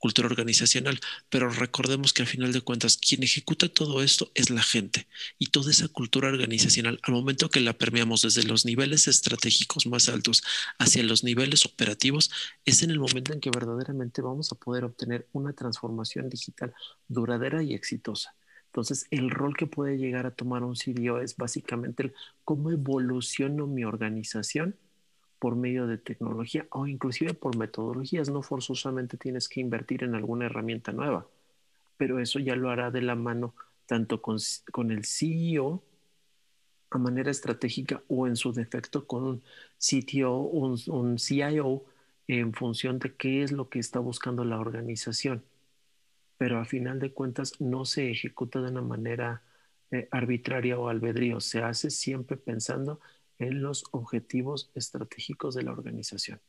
[0.06, 4.62] cultura organizacional, pero recordemos que al final de cuentas quien ejecuta todo esto es la
[4.62, 5.08] gente
[5.40, 10.08] y toda esa cultura organizacional, al momento que la permeamos desde los niveles estratégicos más
[10.08, 10.44] altos
[10.78, 12.30] hacia los niveles operativos,
[12.66, 16.76] es en el momento en que verdaderamente vamos a poder obtener una transformación digital
[17.08, 18.36] duradera y exitosa.
[18.68, 22.14] Entonces, el rol que puede llegar a tomar un CDO es básicamente el
[22.44, 24.76] cómo evoluciono mi organización
[25.40, 28.30] por medio de tecnología o inclusive por metodologías.
[28.30, 31.28] No forzosamente tienes que invertir en alguna herramienta nueva,
[31.98, 33.54] pero eso ya lo hará de la mano
[33.86, 34.38] tanto con,
[34.92, 35.84] el CEO
[36.90, 39.44] a manera estratégica o en su defecto con un
[39.78, 41.84] CTO, un, un CIO
[42.28, 45.44] en función de qué es lo que está buscando la organización.
[46.38, 49.44] Pero a final de cuentas no se ejecuta de una manera
[49.92, 53.00] eh, arbitraria o albedrío, se hace siempre pensando
[53.40, 56.40] en los objetivos estratégicos de la organización.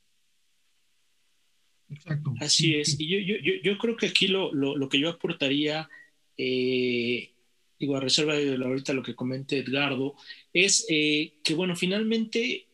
[1.89, 2.35] Exacto.
[2.41, 2.99] Así es.
[2.99, 5.89] Y yo, yo, yo, creo que aquí lo, lo, lo que yo aportaría,
[6.37, 7.31] eh,
[7.79, 10.15] digo, a reserva de ahorita lo que comente Edgardo,
[10.53, 12.67] es eh, que, bueno, finalmente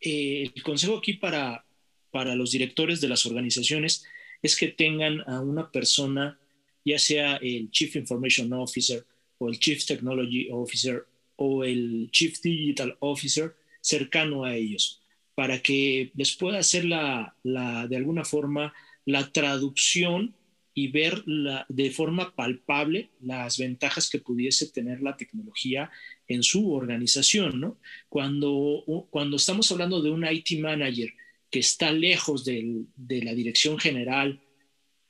[0.00, 1.64] eh, el consejo aquí para,
[2.10, 4.04] para los directores de las organizaciones
[4.42, 6.38] es que tengan a una persona,
[6.84, 9.04] ya sea el Chief Information Officer
[9.38, 15.02] o el Chief Technology Officer o el Chief Digital Officer cercano a ellos,
[15.34, 18.72] para que les pueda hacer la, la de alguna forma
[19.04, 20.34] la traducción
[20.74, 25.90] y ver la, de forma palpable las ventajas que pudiese tener la tecnología
[26.26, 27.60] en su organización.
[27.60, 27.78] ¿no?
[28.08, 31.12] Cuando, cuando estamos hablando de un IT manager
[31.50, 32.86] que está lejos de
[33.22, 34.40] la dirección general,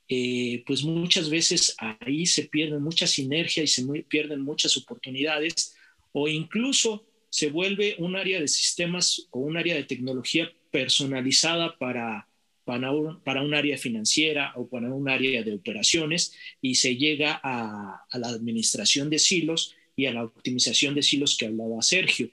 [0.07, 5.75] eh, pues muchas veces ahí se pierden mucha sinergia y se pierden muchas oportunidades
[6.17, 12.29] o incluso se vuelve un área de sistemas o un área de tecnología personalizada para,
[12.63, 18.17] para, un, área financiera o para un área de operaciones y se llega a, a
[18.17, 22.29] la administración de silos y a la optimización de silos que hablaba Sergio.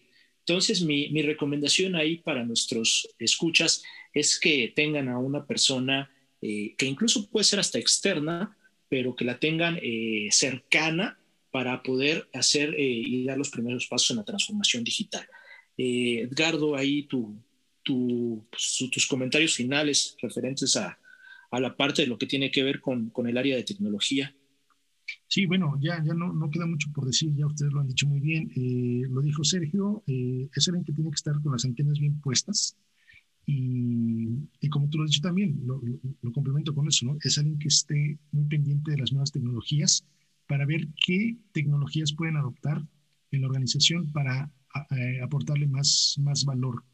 [0.46, 3.82] Entonces, mi, mi, recomendación ahí para nuestros escuchas
[4.14, 6.08] es que tengan a una persona
[6.40, 8.56] eh, que incluso puede ser hasta externa,
[8.88, 11.18] pero que la tengan eh, cercana
[11.52, 15.24] para poder hacer eh, y dar los primeros pasos en la transformación digital.
[15.76, 17.38] Eh, Edgardo, ahí tu,
[18.50, 20.98] pues, tus comentarios finales referentes a,
[21.52, 24.34] la parte de lo que tiene que ver con, con el área de tecnología.
[25.28, 28.06] Sí, bueno, ya, ya no, no, queda mucho por decir, ya ustedes lo han dicho
[28.06, 28.50] muy bien.
[28.56, 32.78] Eh, lo dijo Sergio, es alguien que tiene que estar con las antenas bien puestas
[33.44, 34.28] y,
[34.60, 35.82] y como tú lo has dicho también, lo,
[36.22, 37.18] lo, complemento con eso, ¿no?
[37.20, 40.06] Es alguien que esté muy pendiente de las nuevas tecnologías
[40.52, 42.86] para ver qué tecnologías pueden adoptar
[43.30, 44.52] en la organización para
[45.22, 46.84] aportarle más, más valor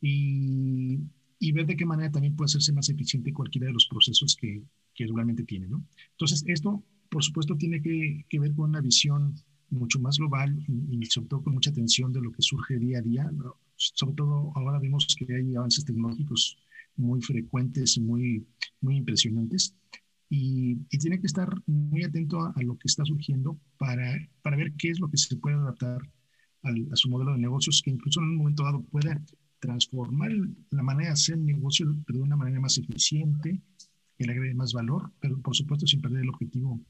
[0.00, 0.98] y,
[1.38, 4.62] y, ver de qué manera también puede hacerse más eficiente cualquiera de los procesos que,
[4.94, 5.84] que realmente tiene, ¿no?
[6.12, 6.82] Entonces, esto
[7.14, 9.36] por supuesto, tiene que, ver con una visión
[9.70, 13.02] mucho más global y, sobre todo con mucha atención de lo que surge día a
[13.02, 13.30] día.
[13.76, 16.58] Sobre todo ahora vemos que hay avances tecnológicos
[16.96, 18.44] muy frecuentes y muy,
[18.80, 19.76] muy impresionantes.
[20.36, 24.90] Y, tiene que estar muy atento a, lo que está surgiendo para, para ver qué
[24.90, 26.00] es lo que se puede adaptar
[26.62, 29.22] a su modelo de negocios, que incluso en un momento dado pueda
[29.60, 30.32] transformar
[30.70, 33.60] la manera de hacer negocio, pero de una manera más eficiente,
[34.16, 36.80] que le agregue más valor, pero por supuesto sin perder el objetivo,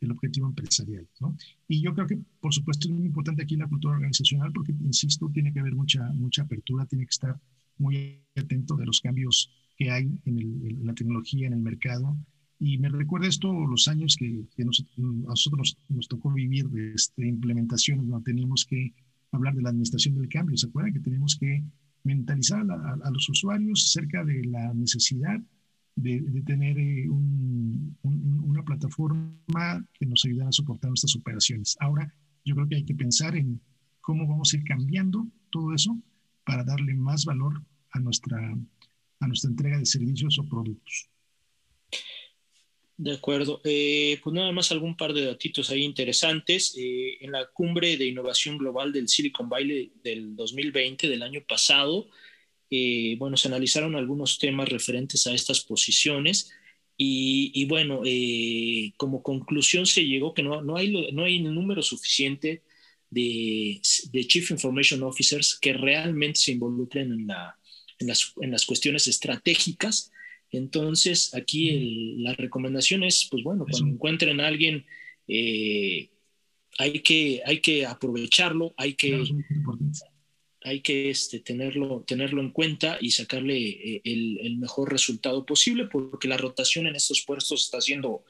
[0.00, 1.08] el objetivo empresarial.
[1.20, 1.36] ¿no?
[1.68, 5.30] Y yo creo que, por supuesto, es muy importante aquí la cultura organizacional porque, insisto,
[5.32, 7.40] tiene que haber mucha, mucha apertura, tiene que estar
[7.78, 12.16] muy atento de los cambios que hay en, el, la tecnología, en el mercado.
[12.60, 16.92] Y me recuerda esto los años que, que nos, a nosotros nos, tocó vivir de
[16.92, 18.94] este, implementaciones donde teníamos que
[19.32, 20.56] hablar de la administración del cambio.
[20.56, 21.64] ¿Se acuerdan que tenemos que
[22.04, 25.40] mentalizar a, a los usuarios acerca de la necesidad
[25.96, 31.76] de, tener eh, una plataforma que nos ayude a soportar nuestras operaciones.
[31.80, 32.12] Ahora,
[32.44, 33.60] yo creo que hay que pensar en
[34.00, 35.98] cómo vamos a ir cambiando todo eso
[36.44, 38.38] para darle más valor a nuestra,
[39.20, 41.10] a nuestra entrega de servicios o productos.
[43.02, 43.62] De acuerdo.
[43.64, 46.74] Eh, pues nada más algún par de datitos ahí interesantes.
[46.76, 52.08] Eh, en la cumbre de innovación global del Silicon Valley del 2020, del año pasado,
[52.68, 56.50] eh, bueno, se analizaron algunos temas referentes a estas posiciones
[56.98, 62.62] y, bueno, eh, como conclusión se llegó que no, no, hay, no hay número suficiente
[63.08, 63.80] de,
[64.28, 67.26] Chief Information Officers que realmente se involucren en,
[68.08, 70.12] las, en las, cuestiones estratégicas.
[70.50, 74.84] Entonces, aquí la recomendación es, pues bueno, cuando encuentren a alguien,
[75.28, 76.10] eh,
[76.78, 79.22] hay, que, hay que aprovecharlo, hay que
[80.62, 86.28] hay que este, tenerlo, tenerlo en cuenta y sacarle eh, el, mejor resultado posible, porque
[86.28, 88.24] la rotación en estos puestos está siendo,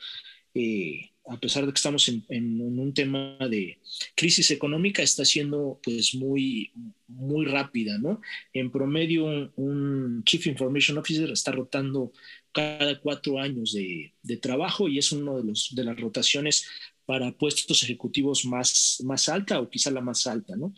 [0.55, 3.79] eh, a pesar de que estamos en, un tema de
[4.17, 6.73] crisis económica, está siendo pues muy,
[7.07, 8.21] muy rápida, ¿no?
[8.53, 12.13] En promedio, un, Chief Information Officer está rotando
[12.53, 16.67] cada cuatro años de, trabajo y es uno de, de las rotaciones
[17.07, 20.73] para puestos ejecutivos más, más alta o quizá la más alta, ¿no?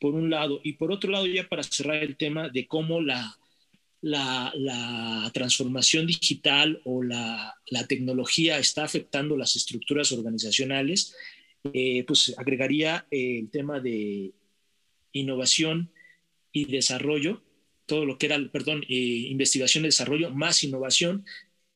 [0.00, 3.36] por un lado, y por otro lado, ya para cerrar el tema de cómo la,
[4.00, 7.54] la, transformación digital o la,
[7.88, 11.14] tecnología está afectando las estructuras organizacionales,
[11.72, 14.32] eh, pues agregaría el tema de
[15.12, 15.90] innovación
[16.52, 17.42] y desarrollo,
[17.86, 21.24] todo lo que era, perdón, eh, investigación y desarrollo más innovación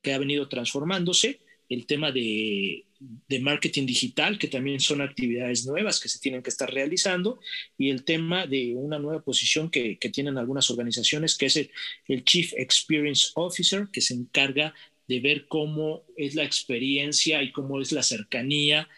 [0.02, 2.85] que ha venido transformándose, el tema de
[3.28, 7.40] de marketing digital, que también son actividades nuevas que se tienen que estar realizando,
[7.76, 12.52] y el tema de una nueva posición que, tienen algunas organizaciones, que es el, Chief
[12.56, 14.74] Experience Officer, que se encarga
[15.08, 18.88] de ver cómo es la experiencia y cómo es la cercanía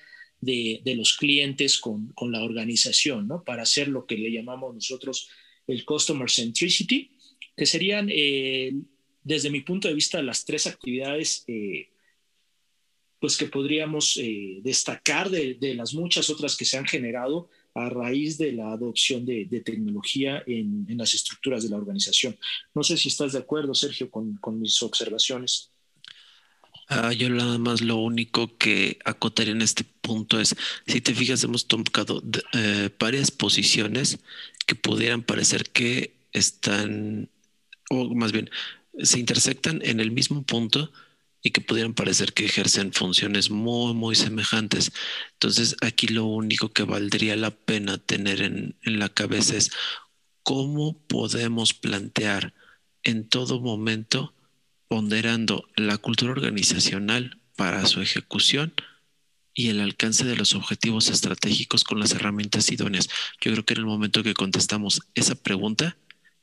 [0.40, 3.42] de, los clientes con, la organización, ¿no?
[3.44, 5.28] Para hacer lo que le llamamos nosotros
[5.66, 7.10] el Customer Centricity,
[7.56, 8.74] que serían, eh,
[9.22, 11.88] desde mi punto de vista, las tres actividades eh,
[13.24, 18.36] pues que podríamos eh, destacar de, las muchas otras que se han generado a raíz
[18.36, 22.36] de la adopción de, tecnología en, las estructuras de la organización.
[22.74, 25.70] No sé si estás de acuerdo, Sergio, con, mis observaciones.
[26.90, 30.54] Ah, yo nada más lo único que acotaría en este punto es,
[30.86, 34.18] si te fijas, hemos tocado eh, varias posiciones
[34.66, 37.30] que pudieran parecer que están,
[37.88, 38.50] o más bien,
[39.02, 40.92] se intersectan en el mismo punto,
[41.46, 44.92] y que pudieran parecer que ejercen funciones muy, muy semejantes.
[45.34, 49.70] Entonces, aquí lo único que valdría la pena tener en, la cabeza es
[50.42, 52.54] cómo podemos plantear
[53.02, 54.32] en todo momento,
[54.88, 58.72] ponderando la cultura organizacional para su ejecución
[59.52, 63.10] y el alcance de los objetivos estratégicos con las herramientas idóneas.
[63.42, 65.98] Yo creo que en el momento que contestamos esa pregunta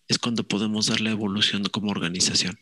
[0.07, 2.59] es cuando podemos dar la evolución como organización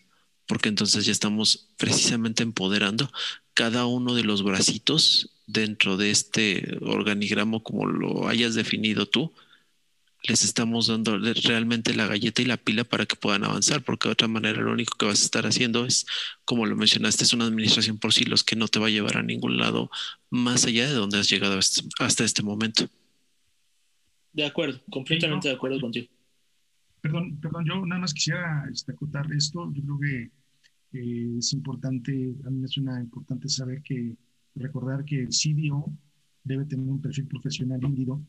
[0.49, 3.12] porque entonces ya estamos precisamente empoderando
[3.53, 9.31] cada uno de los bracitos dentro de este organigramo como lo hayas definido tú
[10.23, 14.13] les estamos dando realmente la galleta y la pila para que puedan avanzar, porque de
[14.13, 16.05] otra manera lo único que vas a estar haciendo es,
[16.43, 19.23] como lo mencionaste, es una administración por silos que no te va a llevar a
[19.23, 19.89] ningún lado
[20.29, 22.89] más allá de donde has llegado hasta este momento.
[24.33, 26.07] De acuerdo, completamente de acuerdo contigo.
[27.01, 29.71] Perdón, perdón, yo nada más quisiera este, acotar esto.
[29.73, 30.31] Yo creo que
[30.93, 34.15] eh, es importante, a mí me suena importante saber que,
[34.56, 35.91] recordar que el CDO
[36.43, 38.21] debe tener un perfil profesional índido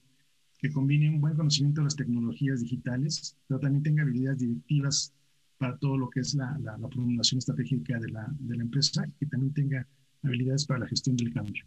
[0.58, 5.14] que combine un buen conocimiento de las tecnologías digitales, pero también tenga habilidades directivas
[5.56, 9.12] para todo lo que es la, la, formulación estratégica de la, de la empresa y
[9.18, 9.86] que también tenga
[10.22, 11.64] habilidades para la gestión del cambio.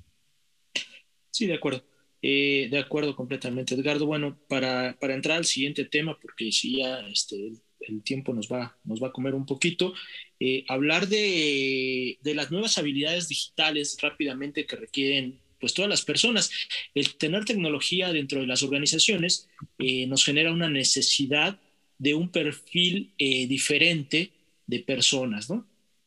[1.32, 1.84] Sí, de acuerdo.
[2.22, 4.06] Eh, de acuerdo completamente, Edgardo.
[4.06, 7.54] Bueno, para, para, entrar al siguiente tema, porque si ya este,
[7.88, 9.94] el, tiempo nos va, nos va a comer un poquito,
[10.40, 16.52] eh, hablar de, de, las nuevas habilidades digitales rápidamente que requieren pues todas las personas.
[16.94, 19.48] El tener tecnología dentro de las organizaciones
[19.80, 21.58] eh, nos genera una necesidad
[21.98, 24.32] de un perfil eh, diferente
[24.68, 25.66] de personas, ¿no?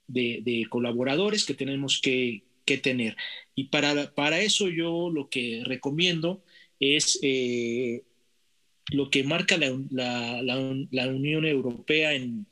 [0.09, 2.43] De, colaboradores que tenemos que,
[2.83, 3.17] tener.
[3.55, 6.45] Y para, para, eso yo lo que recomiendo
[6.81, 7.19] es
[8.92, 12.46] lo que marca la, la, Unión Europea en,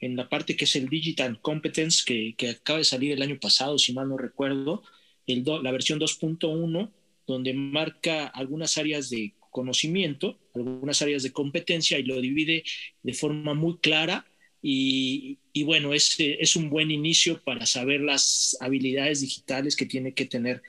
[0.00, 3.38] en, la parte que es el Digital Competence, que, que, acaba de salir el año
[3.40, 4.82] pasado, si mal no recuerdo,
[5.26, 6.90] la versión 2.1,
[7.26, 12.62] donde marca algunas áreas de conocimiento, algunas áreas de competencia y lo divide
[13.02, 14.26] de forma muy clara.
[14.62, 20.26] Y, bueno, es, es, un buen inicio para saber las habilidades digitales que tienen que
[20.26, 20.60] tener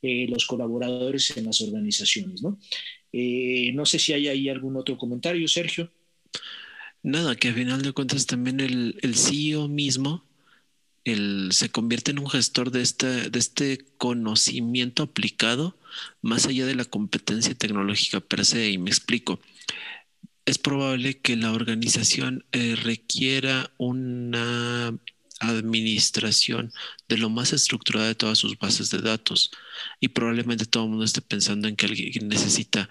[0.00, 2.42] eh, los colaboradores en las organizaciones.
[2.42, 2.58] ¿no?
[3.12, 5.90] Eh, no sé si hay ahí algún otro comentario, Sergio.
[7.02, 10.24] Nada, que a final de cuentas también el, CEO mismo
[11.04, 15.76] se convierte en un gestor de este, de este conocimiento aplicado
[16.20, 18.70] más allá de la competencia tecnológica per se.
[18.70, 19.40] Y me explico.
[20.44, 24.96] Es probable que la organización eh, requiera una
[25.42, 26.72] administración
[27.08, 29.50] de lo más estructurada de todas sus bases de datos
[30.00, 32.88] y probablemente todo el mundo esté pensando en que alguien necesita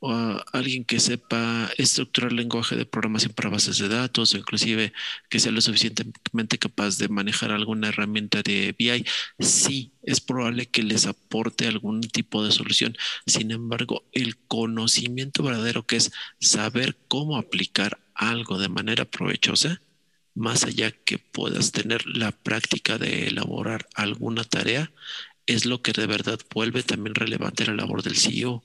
[0.00, 4.92] o alguien que sepa estructurar lenguaje de programación para bases de datos o inclusive
[5.28, 9.04] que sea lo suficientemente capaz de manejar alguna herramienta de BI,
[9.38, 12.96] sí es probable que les aporte algún tipo de solución.
[13.26, 19.82] Sin embargo, el conocimiento verdadero que es saber cómo aplicar algo de manera provechosa,
[20.34, 24.92] más allá que puedas tener la práctica de elaborar alguna tarea,
[25.46, 28.62] es lo que de verdad vuelve también relevante la labor del CEO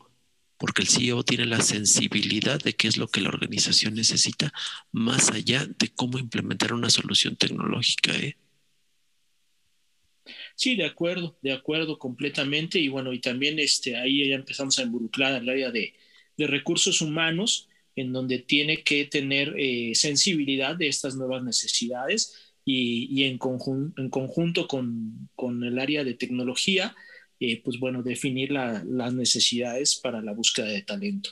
[0.58, 4.54] porque el CEO tiene la sensibilidad de qué es lo que la organización necesita,
[4.92, 8.16] más allá de cómo implementar una solución tecnológica.
[8.16, 8.38] ¿eh?
[10.56, 12.80] Sí, de acuerdo, de acuerdo completamente.
[12.80, 15.94] Y bueno, y también este, ahí ya empezamos a involucrar el área de,
[16.38, 23.08] de recursos humanos, en donde tiene que tener eh, sensibilidad de estas nuevas necesidades y,
[23.10, 23.40] y en,
[23.98, 26.96] en conjunto con, con el área de tecnología
[27.40, 31.32] eh, pues bueno, definir las necesidades para la búsqueda de talento.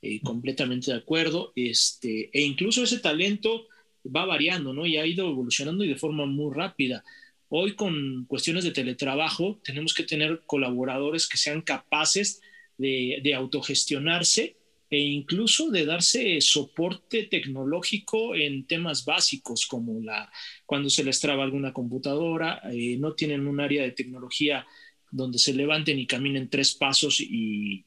[0.00, 1.52] Eh, completamente de acuerdo.
[1.54, 3.66] Este, e incluso ese talento
[4.04, 4.86] va variando, ¿no?
[4.86, 7.04] Y ha ido evolucionando y de forma muy rápida.
[7.48, 12.40] Hoy con cuestiones de teletrabajo tenemos que tener colaboradores que sean capaces
[12.76, 14.56] de, de autogestionarse
[14.90, 20.30] e incluso de darse soporte tecnológico en temas básicos como la
[20.66, 24.66] cuando se les traba alguna computadora, eh, no tienen un área de tecnología
[25.10, 27.84] donde se levanten y caminen tres pasos y,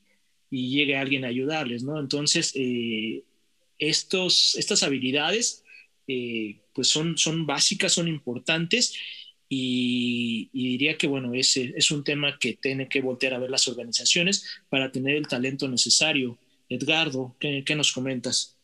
[0.50, 2.00] llegue alguien a ayudarles, ¿no?
[2.00, 3.24] Entonces, eh,
[3.78, 5.66] estos, estas habilidades,
[6.08, 8.96] eh, pues son, son básicas, son importantes
[9.50, 13.68] y, diría que, bueno, ese es un tema que tiene que voltear a ver las
[13.68, 16.38] organizaciones para tener el talento necesario.
[16.70, 18.58] Edgardo, ¿qué, nos comentas?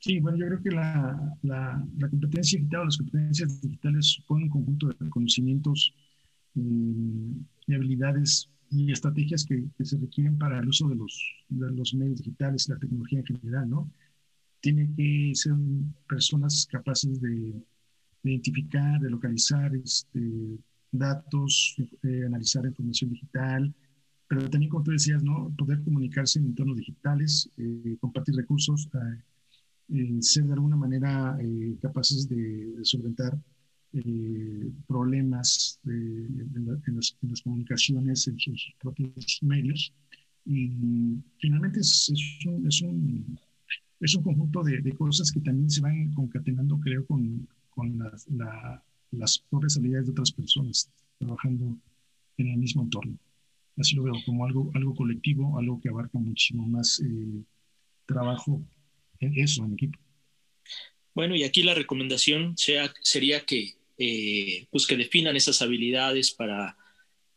[0.00, 4.50] Sí, bueno, yo creo que la, la, la competencia digital, las competencias digitales suponen un
[4.50, 5.94] conjunto de conocimientos
[6.54, 12.18] y habilidades y estrategias que, se requieren para el uso de los, de los medios
[12.18, 13.90] digitales y la tecnología en general, ¿no?
[14.60, 15.54] Tienen que ser
[16.08, 17.54] personas capaces de,
[18.24, 20.58] identificar, de localizar este,
[20.90, 23.72] datos, eh, analizar información digital,
[24.28, 25.52] pero también, como tú decías, ¿no?
[25.56, 28.88] Poder comunicarse en entornos digitales, eh, compartir recursos,
[29.88, 31.38] eh, ser de alguna manera
[31.80, 33.38] capaces de, de solventar
[33.94, 36.66] eh, problemas en,
[36.96, 39.94] las, comunicaciones, en sus propios medios.
[40.44, 40.70] Y
[41.38, 42.10] finalmente es,
[42.46, 43.38] un, es, un,
[44.00, 47.98] es un, conjunto de, cosas que también se van concatenando, creo, con, con
[49.10, 51.78] las propias habilidades de otras personas trabajando
[52.36, 53.18] en el mismo entorno.
[53.78, 57.42] Así lo veo como algo, algo colectivo, algo que abarca muchísimo más eh,
[58.06, 58.60] trabajo
[59.20, 59.98] eso en equipo.
[61.14, 66.76] Bueno, y aquí la recomendación sea, sería que, eh, pues que definan esas habilidades para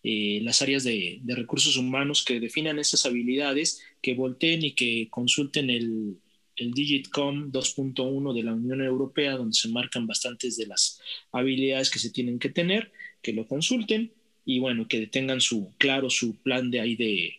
[0.04, 5.70] eh, las áreas de, recursos humanos, que definan esas habilidades, que volteen y que consulten
[5.70, 6.20] el
[6.56, 11.00] DigitCom 2.1 de la Unión Europea, donde se marcan bastantes de las
[11.32, 14.12] habilidades que se tienen que tener, que lo consulten
[14.46, 17.38] y bueno, que tengan su claro su plan de ahí de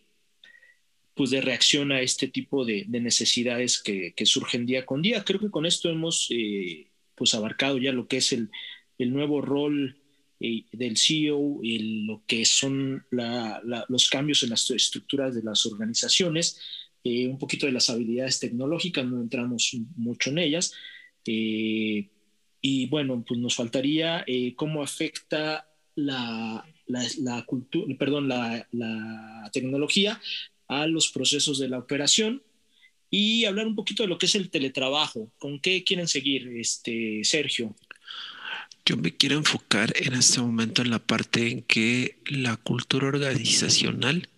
[1.15, 5.25] pues de reacción a este tipo de, necesidades que, surgen día con día.
[5.25, 8.51] Creo que con esto hemos eh, pues abarcado ya lo que es el,
[8.99, 9.97] nuevo rol
[10.41, 16.59] eh, del CEO y lo que son los cambios en las estructuras de las organizaciones
[17.05, 20.73] eh, un poquito de las habilidades tecnológicas, no entramos mucho en ellas.
[21.27, 22.09] Eh,
[22.61, 30.21] y bueno, pues nos faltaría eh, cómo afecta la, la, cultura, perdón, la, la, tecnología
[30.69, 32.43] a los procesos de la operación
[33.11, 35.31] y hablar un poquito de lo que es el teletrabajo.
[35.39, 37.75] ¿Con qué quieren seguir, este, Sergio?
[38.85, 44.29] Yo me quiero enfocar en este momento en la parte en que la cultura organizacional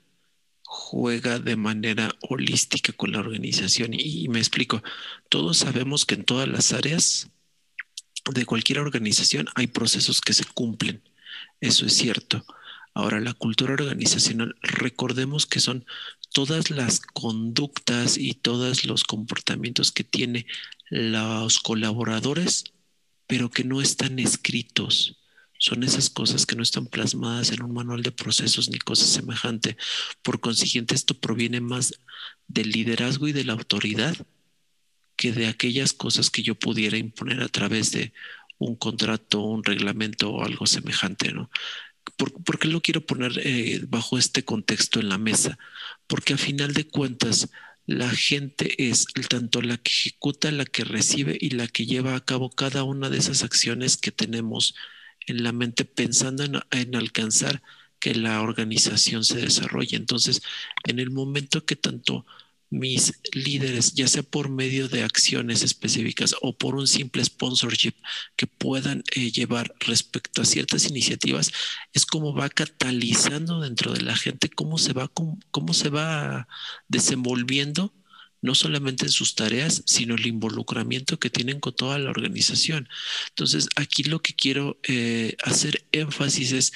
[0.62, 3.94] juega de manera holística con la organización.
[3.94, 4.82] Y, me explico,
[5.28, 7.30] todos sabemos que en todas las áreas
[8.32, 11.00] de cualquier organización hay procesos que se cumplen.
[11.60, 12.44] Eso es cierto.
[12.94, 15.84] Ahora, la cultura organizacional, recordemos que son
[16.32, 20.46] todas las conductas y todos los comportamientos que tienen
[20.90, 22.64] los colaboradores,
[23.26, 25.18] pero que no están escritos
[25.64, 29.78] son esas cosas que no están plasmadas en un manual de procesos ni cosas semejante.
[30.22, 31.94] Por consiguiente, esto proviene más
[32.48, 34.14] del liderazgo y de la autoridad
[35.16, 38.12] que de aquellas cosas que yo pudiera imponer a través de
[38.58, 41.50] un contrato, un reglamento o algo semejante, ¿no?
[42.16, 45.58] ¿Por, qué lo quiero poner eh, bajo este contexto en la mesa?
[46.06, 47.48] Porque a final de cuentas,
[47.86, 52.24] la gente es tanto la que ejecuta, la que recibe y la que lleva a
[52.24, 54.74] cabo cada una de esas acciones que tenemos
[55.26, 57.62] en la mente pensando en, alcanzar
[57.98, 59.96] que la organización se desarrolle.
[59.96, 60.42] Entonces,
[60.84, 62.26] en el momento que tanto
[62.70, 67.94] mis líderes, ya sea por medio de acciones específicas o por un simple sponsorship
[68.36, 71.52] que puedan eh, llevar respecto a ciertas iniciativas,
[71.92, 75.10] es como va catalizando dentro de la gente, cómo se va,
[75.50, 76.48] cómo se va
[76.88, 77.92] desenvolviendo
[78.44, 82.90] no solamente en sus tareas, sino el involucramiento que tienen con toda la organización.
[83.30, 86.72] Entonces, aquí lo que quiero eh, hacer énfasis es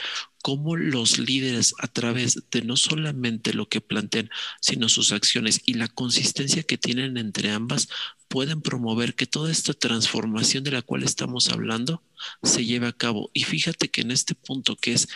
[0.48, 4.30] cómo los líderes a través de no solamente lo que plantean,
[4.62, 7.90] sino sus acciones y la consistencia que tienen entre ambas,
[8.28, 12.02] pueden promover que toda esta transformación de la cual estamos hablando
[12.42, 13.30] se lleve a cabo.
[13.34, 15.08] Y fíjate que en este punto que es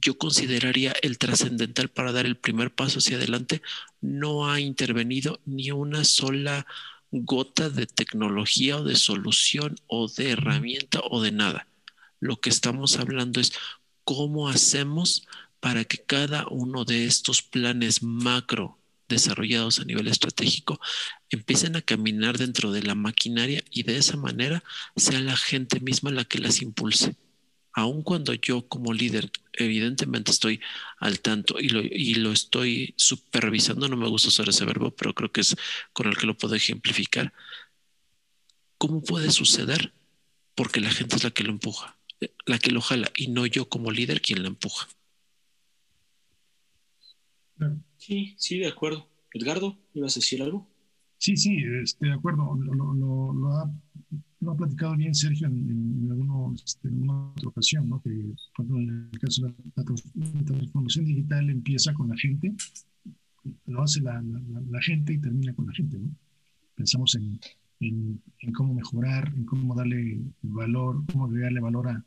[0.00, 3.62] yo consideraría el trascendental para dar el primer paso hacia adelante,
[4.00, 6.68] no ha intervenido ni una sola
[7.10, 11.66] gota de tecnología o de solución o de herramienta o de nada.
[12.20, 13.52] Lo que estamos hablando es
[14.08, 15.28] cómo hacemos
[15.60, 20.80] para que cada uno de estos planes macro desarrollados a nivel estratégico
[21.28, 24.64] empiecen a caminar dentro de la maquinaria y de esa manera
[24.96, 27.16] sea la gente misma la que las impulse.
[27.74, 30.62] Aun cuando yo como líder evidentemente estoy
[31.00, 35.14] al tanto y lo, y lo estoy supervisando, no me gusta usar ese verbo, pero
[35.14, 35.54] creo que es
[35.92, 37.34] con el que lo puedo ejemplificar,
[38.78, 39.92] ¿cómo puede suceder?
[40.54, 41.97] Porque la gente es la que lo empuja,
[42.46, 44.88] la que lo jala y no yo como líder quien la empuja.
[47.96, 49.08] Sí, sí, de acuerdo.
[49.32, 50.66] Edgardo, ¿ibas a decir algo?
[51.18, 52.54] Sí, sí, estoy de acuerdo.
[52.54, 53.70] Lo, lo, lo, ha
[54.40, 58.00] lo ha platicado bien Sergio en, en, este, en una otra ocasión, ¿no?
[58.00, 59.84] que en el caso de la,
[60.44, 62.54] transformación digital empieza con la gente,
[63.66, 65.98] lo hace la, la, gente y termina con la gente.
[65.98, 66.10] ¿no?
[66.76, 67.40] Pensamos en,
[67.80, 68.22] en,
[68.54, 72.04] cómo mejorar, en cómo darle valor, cómo agregarle valor a,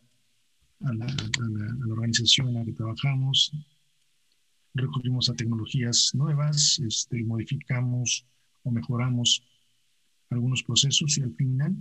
[0.81, 1.07] a la,
[1.89, 3.51] organización en la que trabajamos.
[4.73, 8.25] Recurrimos a tecnologías nuevas, este, modificamos
[8.63, 9.43] o mejoramos
[10.29, 11.75] algunos procesos y al final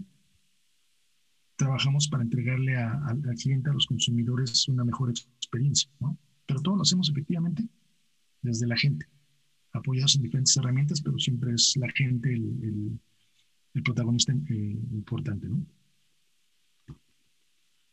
[1.57, 6.18] trabajamos para entregarle al cliente, a los consumidores, una mejor experiencia, ¿no?
[6.47, 7.68] Pero todo lo hacemos efectivamente
[8.43, 9.07] desde la gente,
[9.72, 13.01] apoyados en diferentes herramientas, pero siempre es la gente el, el,
[13.82, 15.64] protagonista eh, importante, ¿no?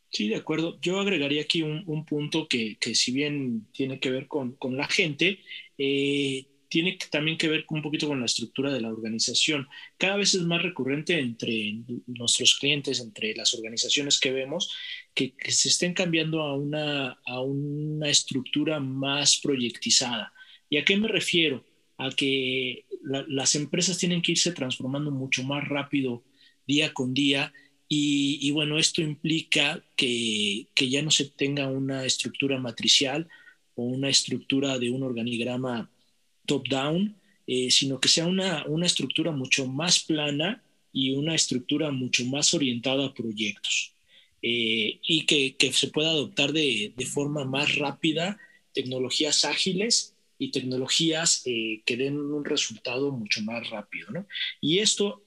[0.09, 0.79] Sí, de acuerdo.
[0.81, 4.77] Yo agregaría aquí un, un punto que, que, si bien tiene que ver con, con
[4.77, 5.41] la gente,
[5.77, 9.67] eh, tiene también que ver un poquito con la estructura de la organización.
[9.97, 14.71] Cada vez es más recurrente entre nuestros clientes, entre las organizaciones que vemos,
[15.13, 20.33] que, se estén cambiando a una, a una estructura más proyectizada.
[20.69, 21.63] ¿Y a qué me refiero?
[21.97, 26.23] A que las empresas tienen que irse transformando mucho más rápido
[26.67, 27.53] día con día
[27.89, 33.29] y, bueno, esto implica que, que, ya no se tenga una estructura matricial
[33.75, 35.89] o una estructura de un organigrama
[36.45, 42.25] top-down, eh, sino que sea una, una estructura mucho más plana y una estructura mucho
[42.25, 43.93] más orientada a proyectos.
[44.41, 48.37] Eh, y que, que, se pueda adoptar de, de, forma más rápida
[48.73, 54.11] tecnologías ágiles y tecnologías eh, que den un resultado mucho más rápido.
[54.11, 54.27] ¿no?
[54.61, 55.23] Y esto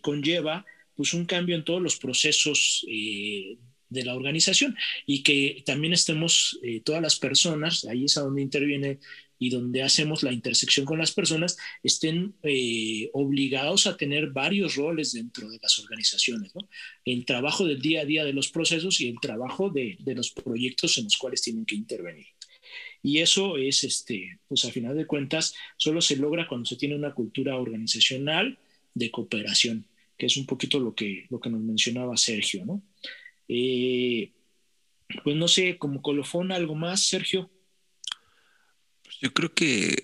[0.00, 0.64] conlleva
[0.94, 3.56] pues un cambio en todos los procesos eh,
[3.88, 4.76] de la organización
[5.06, 9.00] y que también estemos eh, todas las personas, ahí es a donde interviene
[9.38, 15.12] y donde hacemos la intersección con las personas, estén eh, obligados a tener varios roles
[15.12, 16.68] dentro de las organizaciones, ¿no?
[17.06, 20.30] El trabajo del día a día de los procesos y el trabajo de, de los
[20.30, 22.26] proyectos en los cuales tienen que intervenir.
[23.02, 26.96] Y eso es, este, pues a final de cuentas, solo se logra cuando se tiene
[26.96, 28.58] una cultura organizacional
[28.94, 29.86] de cooperación
[30.20, 32.82] que es un poquito lo que, lo que nos mencionaba Sergio, ¿no?
[33.48, 34.30] Eh,
[35.24, 37.50] pues no sé, como colofón, algo más, Sergio.
[39.02, 39.96] Pues yo creo que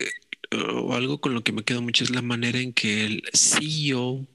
[0.51, 4.27] o algo con lo que me quedo mucho es la manera en que el CEO,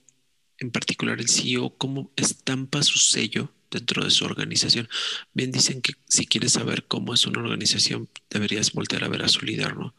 [0.60, 4.90] en particular el CEO, cómo estampa su sello dentro de su organización.
[5.34, 9.30] Bien dicen que si quieres saber cómo es una organización, deberías voltear a ver a
[9.30, 9.96] su líder, ¿no?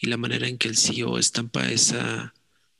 [0.00, 2.34] Y la manera en que el CEO estampa esa,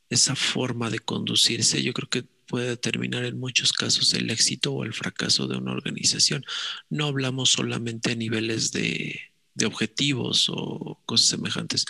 [0.09, 4.83] esa forma de conducirse, yo creo que puede determinar en muchos casos el éxito o
[4.83, 6.43] el fracaso de una organización.
[6.89, 9.21] No hablamos solamente a niveles de,
[9.65, 11.85] objetivos o cosas semejantes.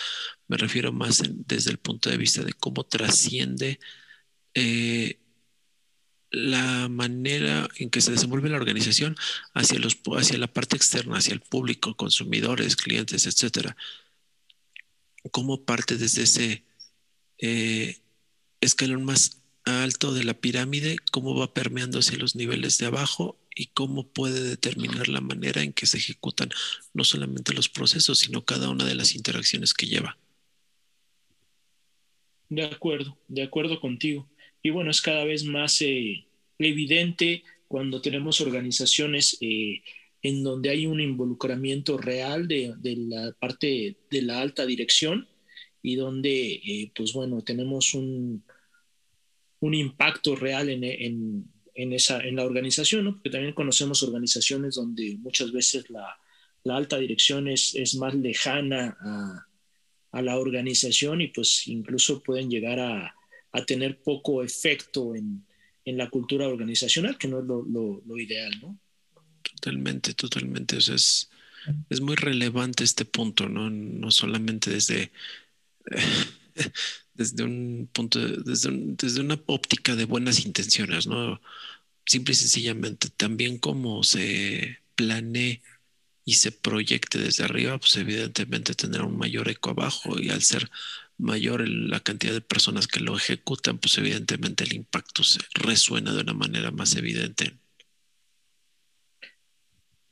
[0.48, 3.80] Me refiero más desde el punto de vista de cómo trasciende
[4.56, 5.20] eh,
[6.32, 9.16] la manera en que se desenvuelve la organización
[9.54, 13.76] hacia, los, hacia la parte externa, hacia el público, consumidores, clientes, etcétera.
[15.32, 16.64] Cómo parte desde ese
[17.40, 17.98] eh,
[18.62, 23.68] escalón más alto de la pirámide, cómo va permeando hacia los niveles de abajo y
[23.68, 26.50] cómo puede determinar la manera en que se ejecutan
[26.94, 30.18] no solamente los procesos, sino cada una de las interacciones que lleva.
[32.50, 34.28] De acuerdo, de acuerdo contigo.
[34.62, 36.26] Y bueno, es cada vez más eh,
[36.58, 39.82] evidente cuando tenemos organizaciones eh,
[40.22, 45.28] en donde hay un involucramiento real de, la parte de la alta dirección
[45.82, 48.44] y donde, eh, pues bueno, tenemos un,
[49.62, 53.14] un impacto real en, en, en, esa, en la organización, ¿no?
[53.14, 56.18] porque también conocemos organizaciones donde muchas veces la,
[56.64, 59.48] la alta dirección es, es más lejana a,
[60.12, 63.16] a, la organización y pues incluso pueden llegar a,
[63.52, 65.46] a tener poco efecto en,
[65.86, 68.78] en, la cultura organizacional, que no es lo, lo, ideal, ¿no?
[69.42, 70.78] Totalmente, totalmente.
[70.78, 71.30] Es,
[71.90, 73.70] es muy relevante este punto, ¿no?
[73.70, 75.12] No solamente desde
[77.14, 81.42] desde un punto, desde, desde una óptica de buenas intenciones, ¿no?
[82.06, 85.62] Simple y sencillamente, también como se planee
[86.26, 90.70] y se proyecte desde arriba, pues evidentemente tendrá un mayor eco abajo y al ser
[91.20, 96.22] mayor la cantidad de personas que lo ejecutan, pues evidentemente el impacto se resuena de
[96.22, 97.54] una manera más evidente.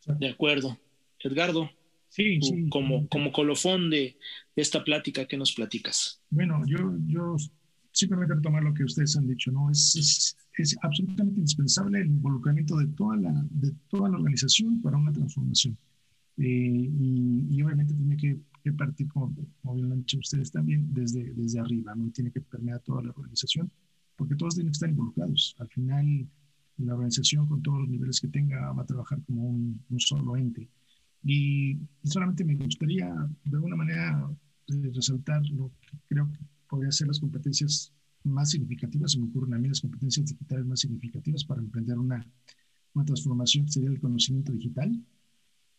[0.05, 0.77] De acuerdo.
[1.19, 1.69] Edgardo,
[2.09, 4.17] sí, sí, como, como colofón de,
[4.55, 6.21] esta plática que nos platicas?
[6.29, 6.77] Bueno, yo,
[7.07, 7.35] yo
[7.91, 9.69] simplemente retomar lo que ustedes han dicho, ¿no?
[9.69, 15.11] Es, es, absolutamente indispensable el involucramiento de toda la, de toda la organización para una
[15.11, 15.77] transformación.
[16.37, 18.37] Eh, y, obviamente tiene que,
[18.74, 19.34] partir, como,
[19.74, 22.09] bien han dicho ustedes también, desde, desde arriba, ¿no?
[22.11, 23.72] Tiene que permear toda la organización,
[24.15, 25.55] porque todos tienen que estar involucrados.
[25.59, 26.28] Al final,
[26.78, 30.38] la organización, con todos los niveles que tenga, va a trabajar como un, un solo
[30.38, 30.70] ente.
[31.24, 33.13] Y solamente me gustaría,
[33.43, 34.30] de alguna manera,
[34.68, 36.39] resaltar lo que creo que
[36.70, 37.93] podría ser las competencias
[38.24, 42.26] más significativas, se me ocurren a mí las competencias digitales más significativas para emprender una,
[42.93, 45.01] una transformación que sería el conocimiento digital.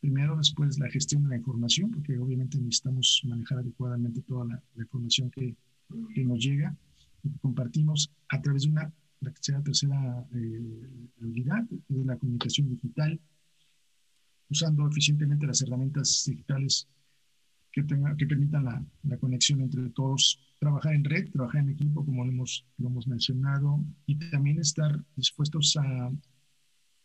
[0.01, 5.31] Primero, después la gestión de la información, porque obviamente necesitamos manejar adecuadamente toda la, información
[5.31, 5.57] que,
[6.15, 6.77] que, nos llega
[7.25, 9.33] y que compartimos a través de una, la
[9.63, 13.21] tercera eh, habilidad, de la comunicación digital,
[14.49, 16.89] usando eficientemente las herramientas digitales
[17.73, 22.05] que, tenga, que permitan la, la, conexión entre todos, trabajar en red, trabajar en equipo,
[22.05, 26.11] como lo hemos, lo hemos mencionado, y también estar dispuestos a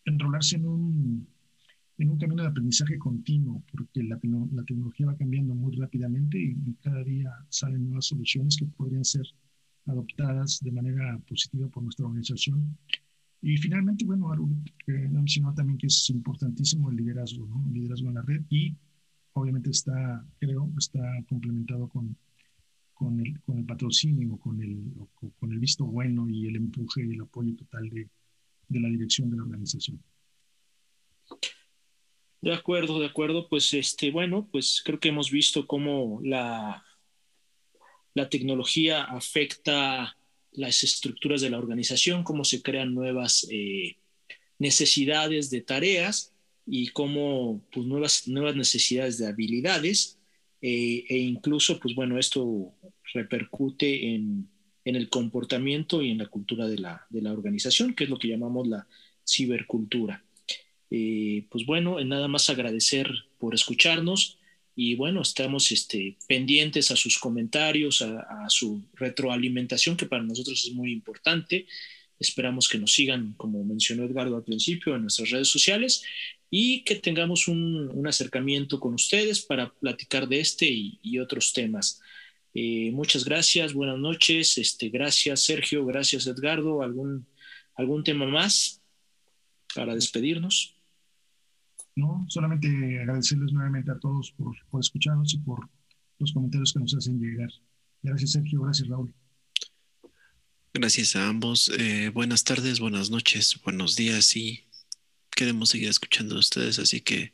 [0.06, 1.28] enrolarse en un,
[1.98, 4.20] en un camino de aprendizaje continuo, porque la,
[4.52, 9.26] la tecnología va cambiando muy rápidamente y, cada día salen nuevas soluciones que podrían ser
[9.86, 12.78] adoptadas de manera positiva por nuestra organización.
[13.42, 14.50] Y finalmente, bueno, algo
[14.86, 17.68] que mencionó también que es importantísimo el liderazgo, ¿no?
[17.68, 18.76] El liderazgo en la red y
[19.34, 22.16] obviamente está, creo, está complementado con,
[22.94, 24.94] con el, con el patrocinio, con el,
[25.36, 28.10] con el visto bueno y el empuje y el apoyo total de,
[28.70, 30.02] de la dirección de la organización.
[32.44, 33.48] De acuerdo, de acuerdo.
[33.48, 36.84] Pues este, bueno, pues creo que hemos visto cómo la,
[38.14, 40.18] la tecnología afecta
[40.52, 43.96] las estructuras de la organización, cómo se crean nuevas eh,
[44.60, 46.34] necesidades de tareas
[46.66, 50.20] y cómo pues, nuevas, nuevas necesidades de habilidades
[50.62, 52.74] eh, e incluso, pues bueno, esto
[53.14, 54.50] repercute en,
[54.84, 58.20] en, el comportamiento y en la cultura de la, de la organización, que es lo
[58.20, 58.86] que llamamos la
[59.26, 60.26] cibercultura.
[60.96, 64.38] Eh, pues bueno, nada más agradecer por escucharnos
[64.76, 70.72] y bueno, estamos este, pendientes a sus comentarios, a, su retroalimentación, que para nosotros es
[70.72, 71.66] muy importante.
[72.20, 76.04] Esperamos que nos sigan, como mencionó Edgardo al principio, en nuestras redes sociales
[76.52, 82.02] y que tengamos un, acercamiento con ustedes para platicar de este y, y otros temas.
[82.54, 84.60] Eh, muchas gracias, buenas noches.
[84.60, 86.84] Este, gracias, Sergio, gracias, Edgardo.
[86.84, 87.26] ¿Algún,
[87.74, 88.80] ¿Algún tema más
[89.74, 90.73] para despedirnos?
[91.96, 92.68] No, solamente
[93.00, 95.70] agradecerles nuevamente a todos por, por escucharnos y por
[96.20, 97.50] los comentarios que nos hacen llegar.
[98.02, 98.62] Gracias, Sergio.
[98.62, 99.14] Gracias, Raúl.
[100.74, 101.70] Gracias a ambos.
[101.78, 104.66] Eh, buenas tardes, buenas noches, buenos días y
[105.36, 107.32] queremos seguir escuchando a ustedes, así que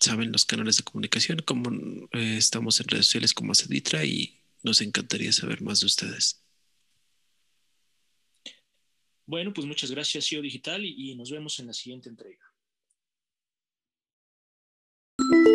[0.00, 1.70] saben los canales de comunicación, como
[2.12, 6.40] eh, estamos en redes sociales como Aceditra y nos encantaría saber más de ustedes.
[9.26, 12.51] Bueno, pues muchas gracias, CEO Digital, y nos vemos en la siguiente entrega.
[15.30, 15.51] Thank you.